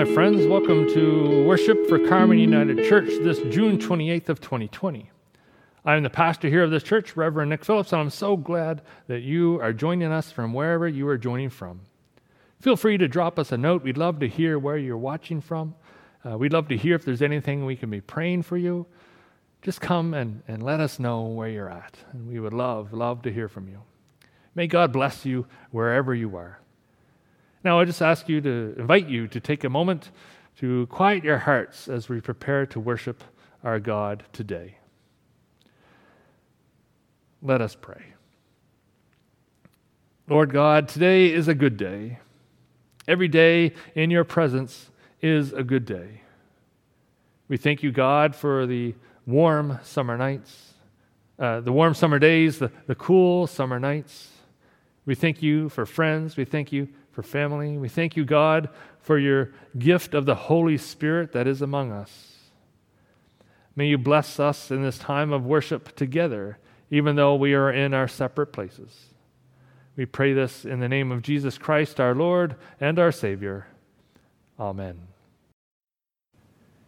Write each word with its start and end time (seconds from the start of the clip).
my 0.00 0.14
friends. 0.14 0.46
Welcome 0.46 0.88
to 0.94 1.44
worship 1.44 1.86
for 1.86 1.98
Carmen 1.98 2.38
United 2.38 2.88
Church 2.88 3.10
this 3.20 3.38
June 3.54 3.76
28th 3.76 4.30
of 4.30 4.40
2020. 4.40 5.10
I 5.84 5.94
am 5.94 6.02
the 6.02 6.08
pastor 6.08 6.48
here 6.48 6.62
of 6.62 6.70
this 6.70 6.82
church, 6.82 7.16
Reverend 7.16 7.50
Nick 7.50 7.66
Phillips, 7.66 7.92
and 7.92 8.00
I'm 8.00 8.08
so 8.08 8.34
glad 8.34 8.80
that 9.08 9.20
you 9.20 9.60
are 9.60 9.74
joining 9.74 10.10
us 10.10 10.32
from 10.32 10.54
wherever 10.54 10.88
you 10.88 11.06
are 11.06 11.18
joining 11.18 11.50
from. 11.50 11.82
Feel 12.60 12.76
free 12.76 12.96
to 12.96 13.08
drop 13.08 13.38
us 13.38 13.52
a 13.52 13.58
note. 13.58 13.82
We'd 13.82 13.98
love 13.98 14.20
to 14.20 14.26
hear 14.26 14.58
where 14.58 14.78
you're 14.78 14.96
watching 14.96 15.42
from. 15.42 15.74
Uh, 16.24 16.38
we'd 16.38 16.54
love 16.54 16.68
to 16.68 16.78
hear 16.78 16.94
if 16.94 17.04
there's 17.04 17.20
anything 17.20 17.66
we 17.66 17.76
can 17.76 17.90
be 17.90 18.00
praying 18.00 18.44
for 18.44 18.56
you. 18.56 18.86
Just 19.60 19.82
come 19.82 20.14
and, 20.14 20.42
and 20.48 20.62
let 20.62 20.80
us 20.80 20.98
know 20.98 21.24
where 21.24 21.50
you're 21.50 21.68
at. 21.68 21.98
And 22.12 22.26
we 22.26 22.40
would 22.40 22.54
love, 22.54 22.94
love 22.94 23.20
to 23.24 23.30
hear 23.30 23.48
from 23.48 23.68
you. 23.68 23.82
May 24.54 24.66
God 24.66 24.94
bless 24.94 25.26
you 25.26 25.46
wherever 25.70 26.14
you 26.14 26.34
are. 26.38 26.58
Now, 27.62 27.78
I 27.78 27.84
just 27.84 28.00
ask 28.00 28.28
you 28.28 28.40
to 28.40 28.74
invite 28.78 29.06
you 29.06 29.28
to 29.28 29.38
take 29.38 29.64
a 29.64 29.68
moment 29.68 30.10
to 30.58 30.86
quiet 30.86 31.24
your 31.24 31.38
hearts 31.38 31.88
as 31.88 32.08
we 32.08 32.20
prepare 32.20 32.64
to 32.66 32.80
worship 32.80 33.22
our 33.62 33.78
God 33.78 34.24
today. 34.32 34.76
Let 37.42 37.60
us 37.60 37.74
pray. 37.74 38.14
Lord 40.26 40.52
God, 40.52 40.88
today 40.88 41.32
is 41.32 41.48
a 41.48 41.54
good 41.54 41.76
day. 41.76 42.18
Every 43.06 43.28
day 43.28 43.74
in 43.94 44.10
your 44.10 44.24
presence 44.24 44.90
is 45.20 45.52
a 45.52 45.62
good 45.62 45.84
day. 45.84 46.22
We 47.48 47.56
thank 47.56 47.82
you, 47.82 47.90
God, 47.92 48.34
for 48.36 48.66
the 48.66 48.94
warm 49.26 49.80
summer 49.82 50.16
nights, 50.16 50.74
uh, 51.38 51.60
the 51.60 51.72
warm 51.72 51.94
summer 51.94 52.18
days, 52.18 52.58
the, 52.58 52.70
the 52.86 52.94
cool 52.94 53.46
summer 53.46 53.78
nights. 53.78 54.28
We 55.04 55.14
thank 55.14 55.42
you 55.42 55.68
for 55.68 55.84
friends. 55.84 56.36
We 56.36 56.44
thank 56.44 56.72
you 56.72 56.88
for 57.20 57.28
family. 57.28 57.76
We 57.76 57.90
thank 57.90 58.16
you, 58.16 58.24
God, 58.24 58.70
for 59.00 59.18
your 59.18 59.52
gift 59.78 60.14
of 60.14 60.24
the 60.24 60.34
Holy 60.34 60.78
Spirit 60.78 61.32
that 61.32 61.46
is 61.46 61.60
among 61.60 61.92
us. 61.92 62.36
May 63.76 63.88
you 63.88 63.98
bless 63.98 64.40
us 64.40 64.70
in 64.70 64.82
this 64.82 64.98
time 64.98 65.32
of 65.32 65.44
worship 65.44 65.94
together, 65.96 66.58
even 66.90 67.16
though 67.16 67.34
we 67.34 67.52
are 67.52 67.70
in 67.70 67.92
our 67.92 68.08
separate 68.08 68.48
places. 68.48 69.06
We 69.96 70.06
pray 70.06 70.32
this 70.32 70.64
in 70.64 70.80
the 70.80 70.88
name 70.88 71.12
of 71.12 71.20
Jesus 71.20 71.58
Christ, 71.58 72.00
our 72.00 72.14
Lord 72.14 72.56
and 72.80 72.98
our 72.98 73.12
Savior. 73.12 73.66
Amen. 74.58 75.00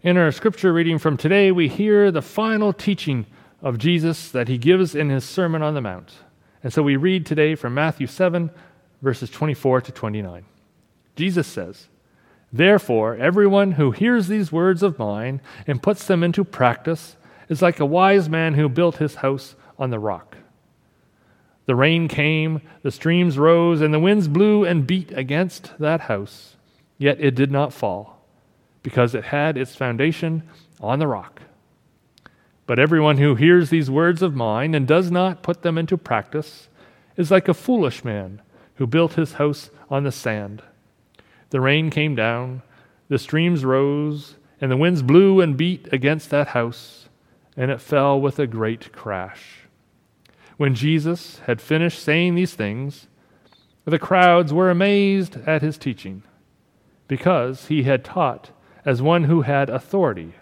In 0.01 0.17
our 0.17 0.33
scripture 0.33 0.73
reading 0.73 0.99
from 0.99 1.19
today, 1.19 1.53
we 1.53 1.69
hear 1.69 2.11
the 2.11 2.23
final 2.23 2.73
teaching 2.73 3.27
of 3.61 3.77
Jesus 3.77 4.31
that 4.31 4.49
he 4.49 4.57
gives 4.57 4.95
in 4.95 5.11
his 5.11 5.25
Sermon 5.25 5.63
on 5.63 5.75
the 5.75 5.83
Mount. 5.83 6.15
And 6.63 6.73
so 6.73 6.83
we 6.83 6.97
read 6.97 7.27
today 7.27 7.55
from 7.55 7.75
Matthew 7.75 8.07
7, 8.07 8.51
verses 9.03 9.29
24 9.29 9.83
to 9.83 9.93
29. 9.93 10.45
Jesus 11.17 11.47
says, 11.47 11.89
Therefore, 12.53 13.17
everyone 13.17 13.73
who 13.73 13.91
hears 13.91 14.29
these 14.29 14.53
words 14.53 14.83
of 14.83 14.99
mine 14.99 15.41
and 15.67 15.83
puts 15.83 16.07
them 16.07 16.23
into 16.23 16.45
practice 16.45 17.17
is 17.49 17.61
like 17.61 17.81
a 17.81 17.87
wise 17.87 18.29
man 18.29 18.55
who 18.55 18.69
built 18.69 18.97
his 18.97 19.17
house 19.17 19.55
on 19.79 19.91
the 19.91 19.99
rock. 19.99 20.37
The 21.67 21.75
rain 21.75 22.09
came, 22.09 22.61
the 22.83 22.91
streams 22.91 23.39
rose, 23.39 23.81
and 23.81 23.93
the 23.93 24.01
winds 24.01 24.29
blew 24.29 24.65
and 24.65 24.87
beat 24.87 25.13
against 25.17 25.73
that 25.79 26.03
house, 26.03 26.57
yet 26.99 27.21
it 27.21 27.35
did 27.35 27.51
not 27.51 27.73
fall, 27.73 28.27
because 28.83 29.15
it 29.15 29.25
had 29.25 29.57
its 29.57 29.75
foundation 29.75 30.43
on 30.81 30.99
the 30.99 31.07
rock. 31.07 31.43
But 32.67 32.79
everyone 32.79 33.19
who 33.19 33.35
hears 33.35 33.71
these 33.71 33.91
words 33.91 34.23
of 34.23 34.35
mine 34.35 34.75
and 34.75 34.87
does 34.87 35.11
not 35.11 35.43
put 35.43 35.63
them 35.63 35.79
into 35.79 35.97
practice 35.97 36.69
is 37.17 37.31
like 37.31 37.49
a 37.49 37.55
foolish 37.55 38.05
man 38.05 38.43
who 38.77 38.87
built 38.87 39.15
his 39.15 39.35
house 39.35 39.71
on 39.91 40.05
the 40.05 40.13
sand. 40.13 40.63
The 41.51 41.61
rain 41.61 41.91
came 41.91 42.15
down, 42.15 42.63
the 43.09 43.19
streams 43.19 43.65
rose, 43.65 44.37
and 44.61 44.71
the 44.71 44.77
winds 44.77 45.03
blew 45.03 45.41
and 45.41 45.57
beat 45.57 45.93
against 45.93 46.31
that 46.31 46.49
house, 46.49 47.09
and 47.57 47.71
it 47.71 47.81
fell 47.81 48.21
with 48.21 48.39
a 48.39 48.47
great 48.47 48.93
crash. 48.93 49.69
When 50.57 50.75
Jesus 50.75 51.41
had 51.41 51.61
finished 51.61 52.03
saying 52.03 52.35
these 52.35 52.55
things, 52.55 53.09
the 53.85 53.99
crowds 53.99 54.53
were 54.53 54.71
amazed 54.71 55.37
at 55.47 55.63
his 55.63 55.77
teaching, 55.77 56.23
because 57.09 57.67
he 57.67 57.83
had 57.83 58.05
taught 58.05 58.51
as 58.85 59.03
one 59.03 59.25
who 59.25 59.43
had 59.43 59.69
authority, 59.69 60.35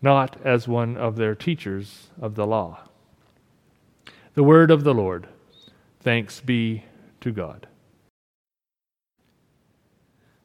not 0.00 0.36
as 0.44 0.68
one 0.68 0.96
of 0.96 1.16
their 1.16 1.34
teachers 1.34 2.08
of 2.20 2.36
the 2.36 2.46
law. 2.46 2.80
The 4.34 4.44
word 4.44 4.70
of 4.70 4.84
the 4.84 4.94
Lord. 4.94 5.28
Thanks 6.00 6.40
be 6.40 6.84
to 7.20 7.32
God. 7.32 7.66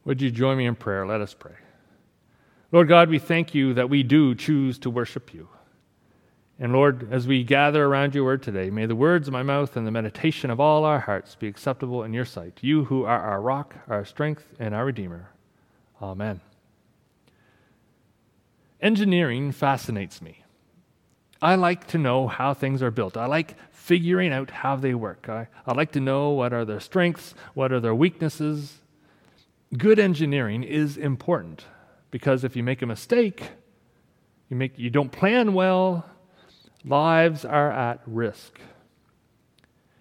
Would 0.06 0.22
you 0.22 0.32
join 0.32 0.58
me 0.58 0.66
in 0.66 0.76
prayer? 0.76 1.06
Let 1.06 1.22
us 1.22 1.34
pray. 1.34 1.56
Lord 2.72 2.88
God, 2.88 3.10
we 3.10 3.20
thank 3.20 3.54
you 3.54 3.74
that 3.74 3.90
we 3.90 4.04
do 4.04 4.34
choose 4.34 4.80
to 4.80 4.90
worship 4.90 5.34
you. 5.34 5.50
And 6.58 6.74
Lord, 6.74 7.12
as 7.12 7.28
we 7.28 7.44
gather 7.44 7.84
around 7.84 8.14
your 8.14 8.24
word 8.24 8.44
today, 8.44 8.70
may 8.70 8.86
the 8.86 8.96
words 8.96 9.28
of 9.28 9.34
my 9.34 9.44
mouth 9.44 9.76
and 9.76 9.86
the 9.86 9.92
meditation 9.92 10.52
of 10.52 10.60
all 10.60 10.86
our 10.86 11.00
hearts 11.00 11.36
be 11.36 11.48
acceptable 11.48 12.04
in 12.04 12.14
your 12.14 12.26
sight, 12.26 12.60
you 12.62 12.86
who 12.86 13.04
are 13.04 13.20
our 13.20 13.42
rock, 13.42 13.76
our 13.88 14.06
strength, 14.06 14.46
and 14.60 14.74
our 14.76 14.86
Redeemer. 14.86 15.32
Amen. 16.02 16.40
Engineering 18.80 19.52
fascinates 19.52 20.22
me. 20.22 20.44
I 21.42 21.56
like 21.56 21.88
to 21.88 21.98
know 21.98 22.28
how 22.28 22.54
things 22.54 22.84
are 22.84 22.92
built. 22.92 23.18
I 23.18 23.26
like 23.26 23.56
figuring 23.72 24.32
out 24.32 24.52
how 24.52 24.76
they 24.76 24.94
work. 24.94 25.28
I, 25.28 25.48
I 25.66 25.74
like 25.74 25.92
to 25.94 26.00
know 26.00 26.30
what 26.30 26.54
are 26.54 26.66
their 26.66 26.80
strengths, 26.80 27.34
what 27.56 27.72
are 27.72 27.80
their 27.80 27.96
weaknesses. 27.96 28.80
Good 29.76 29.98
engineering 29.98 30.64
is 30.64 30.98
important 30.98 31.66
because 32.12 32.44
if 32.44 32.56
you 32.56 32.62
make 32.62 32.82
a 32.82 32.86
mistake, 32.86 33.52
you, 34.50 34.56
make, 34.56 34.78
you 34.78 34.90
don't 34.90 35.12
plan 35.12 35.54
well, 35.54 36.06
lives 36.86 37.44
are 37.44 37.72
at 37.72 38.02
risk. 38.06 38.60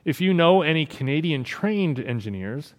If 0.05 0.21
you 0.21 0.35
know 0.35 0.63
any 0.63 0.85
Canadian 0.85 1.45
trained 1.45 2.01
engineers, 2.01 2.75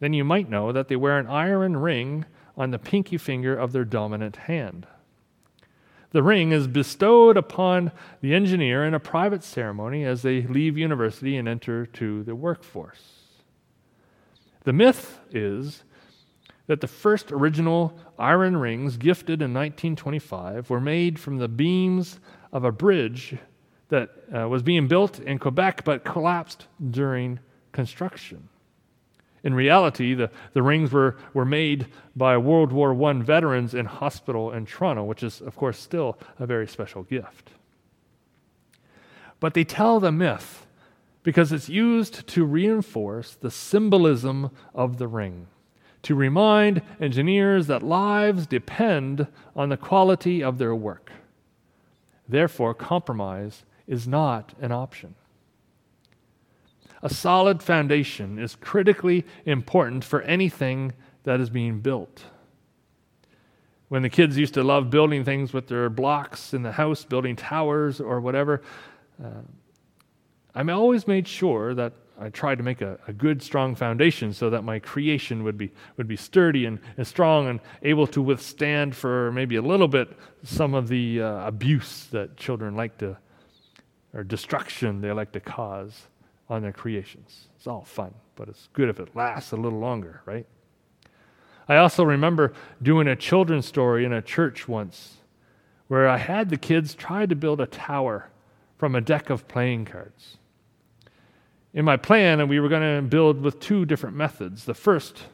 then 0.00 0.12
you 0.12 0.22
might 0.22 0.50
know 0.50 0.70
that 0.70 0.88
they 0.88 0.96
wear 0.96 1.18
an 1.18 1.26
iron 1.26 1.76
ring 1.76 2.26
on 2.56 2.70
the 2.70 2.78
pinky 2.78 3.16
finger 3.16 3.56
of 3.56 3.72
their 3.72 3.84
dominant 3.84 4.36
hand. 4.36 4.86
The 6.14 6.22
ring 6.22 6.52
is 6.52 6.68
bestowed 6.68 7.36
upon 7.36 7.90
the 8.20 8.34
engineer 8.34 8.84
in 8.84 8.94
a 8.94 9.00
private 9.00 9.42
ceremony 9.42 10.04
as 10.04 10.22
they 10.22 10.42
leave 10.42 10.78
university 10.78 11.36
and 11.36 11.48
enter 11.48 11.86
to 11.86 12.22
the 12.22 12.36
workforce. 12.36 13.02
The 14.62 14.72
myth 14.72 15.18
is 15.32 15.82
that 16.68 16.80
the 16.80 16.86
first 16.86 17.32
original 17.32 17.98
iron 18.16 18.56
rings, 18.56 18.96
gifted 18.96 19.42
in 19.42 19.52
1925, 19.52 20.70
were 20.70 20.80
made 20.80 21.18
from 21.18 21.38
the 21.38 21.48
beams 21.48 22.20
of 22.52 22.62
a 22.62 22.70
bridge 22.70 23.36
that 23.88 24.10
uh, 24.32 24.48
was 24.48 24.62
being 24.62 24.86
built 24.86 25.18
in 25.18 25.40
Quebec 25.40 25.82
but 25.82 26.04
collapsed 26.04 26.68
during 26.92 27.40
construction. 27.72 28.48
In 29.44 29.52
reality, 29.52 30.14
the, 30.14 30.30
the 30.54 30.62
rings 30.62 30.90
were, 30.90 31.16
were 31.34 31.44
made 31.44 31.86
by 32.16 32.36
World 32.38 32.72
War 32.72 32.92
I 33.10 33.12
veterans 33.20 33.74
in 33.74 33.84
hospital 33.84 34.50
in 34.50 34.64
Toronto, 34.64 35.04
which 35.04 35.22
is, 35.22 35.42
of 35.42 35.54
course, 35.54 35.78
still 35.78 36.18
a 36.38 36.46
very 36.46 36.66
special 36.66 37.02
gift. 37.02 37.50
But 39.40 39.52
they 39.52 39.64
tell 39.64 40.00
the 40.00 40.10
myth 40.10 40.66
because 41.22 41.52
it's 41.52 41.68
used 41.68 42.26
to 42.28 42.44
reinforce 42.44 43.34
the 43.34 43.50
symbolism 43.50 44.50
of 44.74 44.96
the 44.96 45.08
ring, 45.08 45.46
to 46.02 46.14
remind 46.14 46.80
engineers 46.98 47.66
that 47.66 47.82
lives 47.82 48.46
depend 48.46 49.26
on 49.54 49.68
the 49.68 49.76
quality 49.76 50.42
of 50.42 50.56
their 50.56 50.74
work. 50.74 51.12
Therefore, 52.26 52.72
compromise 52.72 53.64
is 53.86 54.08
not 54.08 54.54
an 54.60 54.72
option. 54.72 55.14
A 57.04 57.10
solid 57.10 57.62
foundation 57.62 58.38
is 58.38 58.56
critically 58.56 59.26
important 59.44 60.04
for 60.04 60.22
anything 60.22 60.94
that 61.24 61.38
is 61.38 61.50
being 61.50 61.80
built. 61.80 62.24
When 63.88 64.00
the 64.00 64.08
kids 64.08 64.38
used 64.38 64.54
to 64.54 64.64
love 64.64 64.88
building 64.88 65.22
things 65.22 65.52
with 65.52 65.68
their 65.68 65.90
blocks 65.90 66.54
in 66.54 66.62
the 66.62 66.72
house, 66.72 67.04
building 67.04 67.36
towers 67.36 68.00
or 68.00 68.22
whatever, 68.22 68.62
uh, 69.22 69.42
I 70.54 70.66
always 70.72 71.06
made 71.06 71.28
sure 71.28 71.74
that 71.74 71.92
I 72.18 72.30
tried 72.30 72.56
to 72.56 72.64
make 72.64 72.80
a, 72.80 72.98
a, 73.06 73.12
good, 73.12 73.42
strong 73.42 73.74
foundation 73.74 74.32
so 74.32 74.48
that 74.48 74.62
my 74.62 74.78
creation 74.78 75.44
would 75.44 75.58
be, 75.58 75.72
would 75.98 76.08
be 76.08 76.16
sturdy 76.16 76.64
and, 76.64 76.78
and 76.96 77.06
strong 77.06 77.48
and 77.48 77.60
able 77.82 78.06
to 78.08 78.22
withstand 78.22 78.96
for 78.96 79.30
maybe 79.32 79.56
a 79.56 79.62
little 79.62 79.88
bit 79.88 80.16
some 80.42 80.72
of 80.72 80.88
the 80.88 81.20
uh, 81.20 81.46
abuse 81.46 82.06
that 82.12 82.38
children 82.38 82.76
like 82.76 82.96
to, 82.98 83.18
or 84.14 84.24
destruction 84.24 85.02
they 85.02 85.12
like 85.12 85.32
to 85.32 85.40
cause 85.40 86.06
on 86.48 86.62
their 86.62 86.72
creations. 86.72 87.48
It's 87.56 87.66
all 87.66 87.84
fun, 87.84 88.14
but 88.36 88.48
it's 88.48 88.68
good 88.72 88.88
if 88.88 89.00
it 89.00 89.14
lasts 89.16 89.52
a 89.52 89.56
little 89.56 89.78
longer, 89.78 90.20
right? 90.26 90.46
I 91.68 91.76
also 91.76 92.04
remember 92.04 92.52
doing 92.82 93.08
a 93.08 93.16
children's 93.16 93.66
story 93.66 94.04
in 94.04 94.12
a 94.12 94.20
church 94.22 94.68
once 94.68 95.18
where 95.88 96.08
I 96.08 96.18
had 96.18 96.50
the 96.50 96.56
kids 96.58 96.94
try 96.94 97.26
to 97.26 97.34
build 97.34 97.60
a 97.60 97.66
tower 97.66 98.30
from 98.76 98.94
a 98.94 99.00
deck 99.00 99.30
of 99.30 99.48
playing 99.48 99.86
cards. 99.86 100.36
In 101.72 101.84
my 101.84 101.96
plan, 101.96 102.46
we 102.48 102.60
were 102.60 102.68
going 102.68 102.96
to 102.96 103.08
build 103.08 103.40
with 103.42 103.60
two 103.60 103.84
different 103.86 104.14
methods. 104.16 104.64
The 104.64 104.74
first 104.74 105.24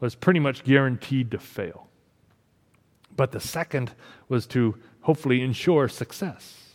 was 0.00 0.14
pretty 0.14 0.40
much 0.40 0.64
guaranteed 0.64 1.30
to 1.32 1.38
fail. 1.38 1.88
but 3.16 3.32
the 3.32 3.40
second 3.40 3.92
was 4.28 4.46
to 4.46 4.76
hopefully 5.02 5.40
ensure 5.42 5.88
success. 5.88 6.74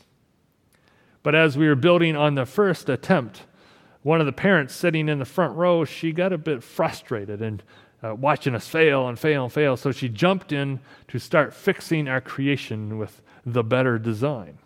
But 1.24 1.36
as 1.36 1.58
we 1.58 1.68
were 1.68 1.76
building 1.76 2.16
on 2.16 2.34
the 2.36 2.48
first 2.48 2.90
attempt, 2.90 3.44
one 4.04 4.20
of 4.20 4.26
the 4.26 4.32
parents 4.32 4.74
sitting 4.74 5.08
in 5.08 5.20
the 5.20 5.26
front 5.26 5.56
row, 5.56 5.86
she 5.86 6.12
got 6.12 6.34
a 6.34 6.38
bit 6.38 6.64
frustrated 6.64 7.42
and 7.42 7.64
uh, 8.04 8.16
watching 8.16 8.56
us 8.56 8.68
fail 8.68 9.08
and 9.08 9.20
fail 9.20 9.44
and 9.44 9.54
fail. 9.54 9.78
So 9.78 9.92
she 9.92 10.10
jumped 10.10 10.52
in 10.52 10.80
to 11.10 11.20
start 11.20 11.54
fixing 11.54 12.08
our 12.08 12.22
creation 12.22 12.98
with 12.98 13.22
the 13.46 13.64
better 13.64 14.00
design. 14.00 14.58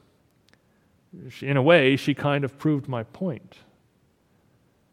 She, 1.29 1.47
in 1.47 1.57
a 1.57 1.61
way, 1.61 1.95
she 1.95 2.13
kind 2.13 2.43
of 2.43 2.57
proved 2.57 2.87
my 2.87 3.03
point. 3.03 3.57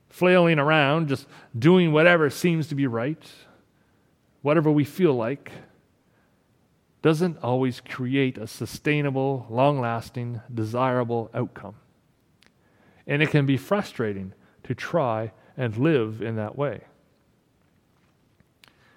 Flailing 0.09 0.59
around, 0.59 1.09
just 1.09 1.27
doing 1.57 1.93
whatever 1.93 2.29
seems 2.31 2.67
to 2.69 2.75
be 2.75 2.87
right, 2.87 3.31
whatever 4.43 4.71
we 4.71 4.85
feel 4.85 5.15
like, 5.15 5.53
doesn't 7.01 7.43
always 7.43 7.81
create 7.81 8.39
a 8.39 8.47
sustainable, 8.47 9.47
long 9.51 9.81
lasting, 9.81 10.41
desirable 10.53 11.31
outcome. 11.35 11.75
And 13.07 13.23
it 13.23 13.31
can 13.31 13.47
be 13.47 13.57
frustrating 13.57 14.33
to 14.65 14.75
try 14.75 15.33
and 15.57 15.77
live 15.77 16.23
in 16.23 16.37
that 16.37 16.57
way. 16.57 16.83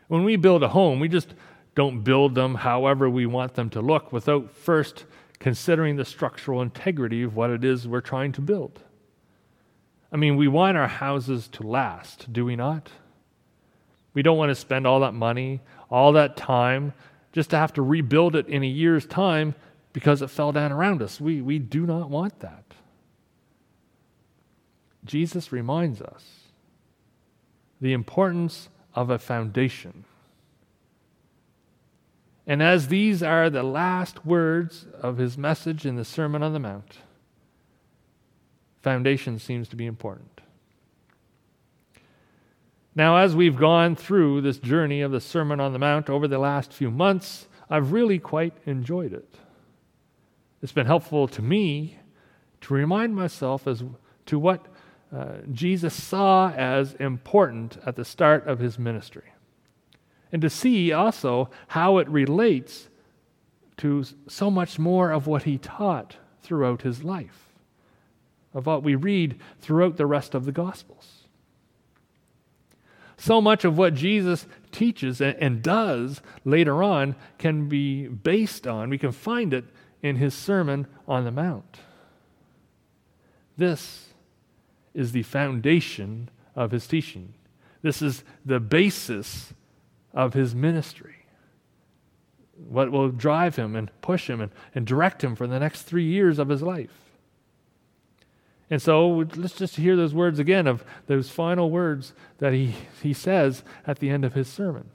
When 0.07 0.23
we 0.23 0.35
build 0.35 0.63
a 0.63 0.69
home, 0.69 0.99
we 0.99 1.09
just 1.09 1.33
don't 1.73 2.03
build 2.03 2.35
them 2.35 2.55
however 2.55 3.09
we 3.09 3.25
want 3.25 3.55
them 3.55 3.69
to 3.71 3.81
look 3.81 4.13
without 4.13 4.51
first 4.51 5.05
considering 5.39 5.95
the 5.95 6.05
structural 6.05 6.61
integrity 6.61 7.23
of 7.23 7.35
what 7.35 7.49
it 7.49 7.63
is 7.63 7.87
we're 7.87 8.01
trying 8.01 8.31
to 8.33 8.41
build. 8.41 8.81
I 10.11 10.17
mean, 10.17 10.37
we 10.37 10.47
want 10.47 10.77
our 10.77 10.87
houses 10.87 11.49
to 11.49 11.63
last, 11.63 12.31
do 12.31 12.45
we 12.45 12.55
not? 12.55 12.91
We 14.13 14.21
don't 14.21 14.37
want 14.37 14.49
to 14.49 14.55
spend 14.55 14.87
all 14.87 15.01
that 15.01 15.13
money, 15.13 15.61
all 15.89 16.13
that 16.13 16.37
time, 16.37 16.93
just 17.33 17.49
to 17.49 17.57
have 17.57 17.73
to 17.73 17.81
rebuild 17.81 18.35
it 18.35 18.47
in 18.47 18.63
a 18.63 18.67
year's 18.67 19.05
time 19.05 19.55
because 19.91 20.21
it 20.21 20.29
fell 20.29 20.53
down 20.53 20.71
around 20.71 21.01
us. 21.01 21.19
We, 21.19 21.41
we 21.41 21.59
do 21.59 21.85
not 21.85 22.09
want 22.09 22.39
that. 22.39 22.63
Jesus 25.05 25.51
reminds 25.51 26.01
us 26.01 26.23
the 27.79 27.93
importance 27.93 28.69
of 28.93 29.09
a 29.09 29.19
foundation. 29.19 30.05
And 32.47 32.61
as 32.61 32.87
these 32.87 33.23
are 33.23 33.49
the 33.49 33.63
last 33.63 34.25
words 34.25 34.85
of 35.01 35.17
his 35.17 35.37
message 35.37 35.85
in 35.85 35.95
the 35.95 36.05
Sermon 36.05 36.43
on 36.43 36.53
the 36.53 36.59
Mount, 36.59 36.97
foundation 38.81 39.39
seems 39.39 39.67
to 39.69 39.75
be 39.75 39.85
important. 39.85 40.41
Now, 42.93 43.17
as 43.17 43.35
we've 43.35 43.57
gone 43.57 43.95
through 43.95 44.41
this 44.41 44.57
journey 44.57 45.01
of 45.01 45.11
the 45.11 45.19
Sermon 45.19 45.59
on 45.59 45.73
the 45.73 45.79
Mount 45.79 46.09
over 46.09 46.27
the 46.27 46.39
last 46.39 46.71
few 46.71 46.89
months, 46.89 47.47
I've 47.69 47.91
really 47.91 48.19
quite 48.19 48.53
enjoyed 48.65 49.11
it. 49.11 49.35
It's 50.61 50.71
been 50.71 50.85
helpful 50.85 51.27
to 51.27 51.41
me 51.41 51.97
to 52.61 52.73
remind 52.73 53.15
myself 53.15 53.67
as 53.67 53.83
to 54.27 54.39
what 54.39 54.65
uh, 55.13 55.37
Jesus 55.51 55.93
saw 55.93 56.51
as 56.51 56.93
important 56.95 57.77
at 57.85 57.95
the 57.95 58.05
start 58.05 58.47
of 58.47 58.59
his 58.59 58.79
ministry. 58.79 59.33
And 60.31 60.41
to 60.41 60.49
see 60.49 60.91
also 60.91 61.49
how 61.67 61.97
it 61.97 62.09
relates 62.09 62.89
to 63.77 64.03
so 64.27 64.49
much 64.49 64.79
more 64.79 65.11
of 65.11 65.27
what 65.27 65.43
he 65.43 65.57
taught 65.57 66.17
throughout 66.41 66.81
his 66.81 67.03
life, 67.03 67.49
of 68.53 68.65
what 68.65 68.83
we 68.83 68.95
read 68.95 69.39
throughout 69.59 69.97
the 69.97 70.05
rest 70.05 70.33
of 70.33 70.45
the 70.45 70.51
Gospels. 70.51 71.23
So 73.17 73.41
much 73.41 73.63
of 73.63 73.77
what 73.77 73.93
Jesus 73.93 74.45
teaches 74.71 75.21
and 75.21 75.61
does 75.61 76.21
later 76.43 76.83
on 76.83 77.15
can 77.37 77.69
be 77.69 78.07
based 78.07 78.67
on, 78.67 78.89
we 78.89 78.97
can 78.97 79.11
find 79.11 79.53
it 79.53 79.65
in 80.01 80.17
his 80.17 80.33
Sermon 80.33 80.87
on 81.07 81.23
the 81.23 81.31
Mount. 81.31 81.79
This 83.57 84.07
is 84.95 85.11
the 85.11 85.23
foundation 85.23 86.29
of 86.55 86.71
his 86.71 86.87
teaching. 86.87 87.33
This 87.83 88.01
is 88.01 88.23
the 88.43 88.59
basis 88.59 89.53
of 90.13 90.33
his 90.33 90.55
ministry. 90.55 91.25
What 92.69 92.91
will 92.91 93.09
drive 93.09 93.57
him 93.57 93.75
and 93.75 93.91
push 94.01 94.29
him 94.29 94.41
and, 94.41 94.51
and 94.73 94.87
direct 94.87 95.23
him 95.23 95.35
for 95.35 95.45
the 95.45 95.59
next 95.59 95.83
three 95.83 96.05
years 96.05 96.39
of 96.39 96.49
his 96.49 96.63
life. 96.63 96.97
And 98.69 98.81
so 98.81 99.25
let's 99.35 99.55
just 99.55 99.75
hear 99.75 99.95
those 99.95 100.13
words 100.13 100.39
again 100.39 100.65
of 100.65 100.83
those 101.05 101.29
final 101.29 101.69
words 101.69 102.13
that 102.39 102.53
he, 102.53 102.75
he 103.03 103.13
says 103.13 103.63
at 103.85 103.99
the 103.99 104.09
end 104.09 104.25
of 104.25 104.33
his 104.33 104.47
sermon. 104.47 104.89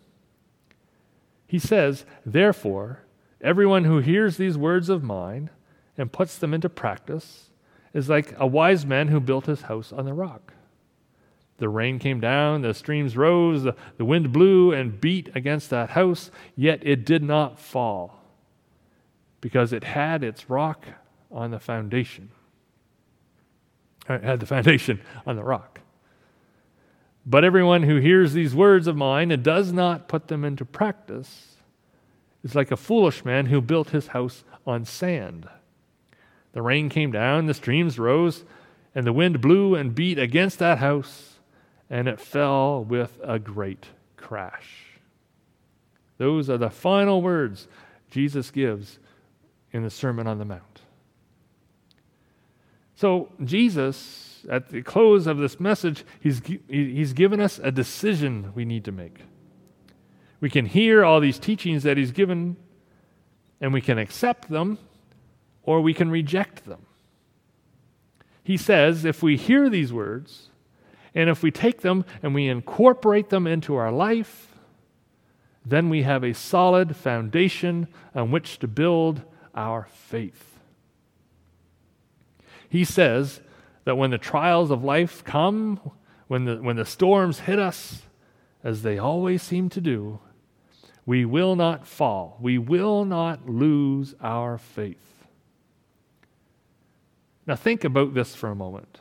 He 1.47 1.59
says, 1.59 2.05
Therefore, 2.25 3.01
everyone 3.41 3.85
who 3.85 3.99
hears 3.99 4.37
these 4.37 4.59
words 4.59 4.89
of 4.89 5.05
mine 5.05 5.51
and 5.97 6.11
puts 6.11 6.39
them 6.39 6.55
into 6.55 6.69
practice 6.69 7.50
is 7.93 8.09
like 8.09 8.35
a 8.39 8.47
wise 8.47 8.87
man 8.87 9.09
who 9.09 9.21
built 9.21 9.47
his 9.47 9.63
house 9.63 9.93
on 9.93 10.05
the 10.05 10.15
rock. 10.15 10.53
The 11.59 11.69
rain 11.69 11.99
came 11.99 12.21
down, 12.21 12.63
the 12.63 12.73
streams 12.73 13.17
rose, 13.17 13.65
the, 13.65 13.75
the 13.99 14.05
wind 14.05 14.33
blew 14.33 14.73
and 14.73 14.99
beat 14.99 15.29
against 15.35 15.69
that 15.71 15.91
house, 15.91 16.31
yet 16.57 16.81
it 16.83 17.05
did 17.05 17.23
not 17.23 17.59
fall 17.59 18.23
because 19.41 19.73
it 19.73 19.85
had 19.85 20.25
its 20.25 20.49
rock 20.49 20.87
on 21.31 21.51
the 21.51 21.61
foundation. 21.61 22.31
Uh, 24.09 24.15
it 24.15 24.25
had 24.25 24.41
the 24.41 24.47
foundation 24.55 25.01
on 25.27 25.37
the 25.37 25.45
rock. 25.45 25.81
But 27.27 27.45
everyone 27.45 27.83
who 27.83 27.97
hears 27.97 28.33
these 28.33 28.55
words 28.55 28.87
of 28.87 28.97
mine 28.97 29.31
and 29.31 29.43
does 29.43 29.73
not 29.73 30.09
put 30.09 30.29
them 30.29 30.45
into 30.45 30.65
practice 30.65 31.57
is 32.43 32.55
like 32.55 32.71
a 32.71 32.77
foolish 32.77 33.25
man 33.25 33.47
who 33.47 33.61
built 33.61 33.91
his 33.91 34.09
house 34.09 34.45
on 34.67 34.85
sand. 34.85 35.47
The 36.53 36.63
rain 36.63 36.89
came 36.89 37.13
down, 37.13 37.47
the 37.47 37.55
streams 37.55 37.99
rose, 37.99 38.45
and 38.95 39.07
the 39.07 39.13
wind 39.13 39.41
blew 39.41 39.75
and 39.75 39.95
beat 39.95 40.19
against 40.19 40.59
that 40.59 40.79
house, 40.79 41.39
and 41.89 42.09
it 42.09 42.21
fell 42.21 42.83
with 42.83 43.19
a 43.23 43.39
great 43.39 43.87
crash. 44.17 44.99
Those 46.19 46.51
are 46.51 46.59
the 46.59 46.71
final 46.71 47.23
words 47.23 47.69
Jesus 48.11 48.51
gives 48.51 48.99
in 49.73 49.83
the 49.83 49.91
Sermon 49.91 50.27
on 50.27 50.39
the 50.39 50.45
Mount. 50.45 50.83
So, 52.97 53.31
Jesus, 53.43 54.45
at 54.51 54.69
the 54.69 54.83
close 54.83 55.27
of 55.27 55.39
this 55.39 55.59
message, 55.59 56.05
he's, 56.21 56.43
he's 56.69 57.15
given 57.15 57.41
us 57.41 57.59
a 57.63 57.71
decision 57.71 58.53
we 58.55 58.65
need 58.65 58.85
to 58.85 58.93
make. 58.93 59.21
We 60.41 60.51
can 60.51 60.67
hear 60.67 61.05
all 61.05 61.21
these 61.21 61.39
teachings 61.39 61.85
that 61.85 61.97
he's 61.97 62.11
given, 62.11 62.57
and 63.61 63.73
we 63.73 63.81
can 63.81 63.99
accept 63.99 64.51
them 64.51 64.79
or 65.71 65.81
we 65.81 65.95
can 65.95 66.11
reject 66.11 66.65
them. 66.65 66.85
He 68.43 68.57
says 68.57 69.05
if 69.05 69.23
we 69.23 69.37
hear 69.37 69.71
these 69.71 69.93
words, 69.93 70.49
and 71.15 71.31
if 71.31 71.45
we 71.45 71.53
take 71.53 71.83
them 71.83 72.05
and 72.25 72.35
we 72.35 72.49
incorporate 72.49 73.29
them 73.29 73.47
into 73.47 73.77
our 73.77 73.93
life, 73.93 74.57
then 75.65 75.89
we 75.89 76.03
have 76.03 76.25
a 76.25 76.35
solid 76.35 76.97
foundation 76.97 77.87
on 78.17 78.33
which 78.33 78.59
to 78.59 78.67
build 78.67 79.23
our 79.55 79.87
faith. 79.93 80.59
He 82.69 82.85
says 82.85 83.41
that 83.85 83.97
when 83.97 84.11
the 84.11 84.19
trials 84.19 84.73
of 84.73 84.83
life 84.83 85.23
come, 85.23 85.79
when 86.27 86.47
the, 86.47 86.57
when 86.57 86.75
the 86.75 86.85
storms 86.85 87.41
hit 87.41 87.61
us, 87.61 88.03
as 88.65 88.83
they 88.83 88.99
always 88.99 89.41
seem 89.41 89.69
to 89.69 89.81
do, 89.81 90.19
we 91.07 91.25
will 91.25 91.55
not 91.55 91.87
fall. 91.87 92.39
We 92.41 92.59
will 92.59 93.05
not 93.05 93.49
lose 93.49 94.17
our 94.21 94.59
faith. 94.59 95.20
Now, 97.51 97.57
think 97.57 97.83
about 97.83 98.15
this 98.15 98.33
for 98.33 98.49
a 98.49 98.55
moment. 98.55 99.01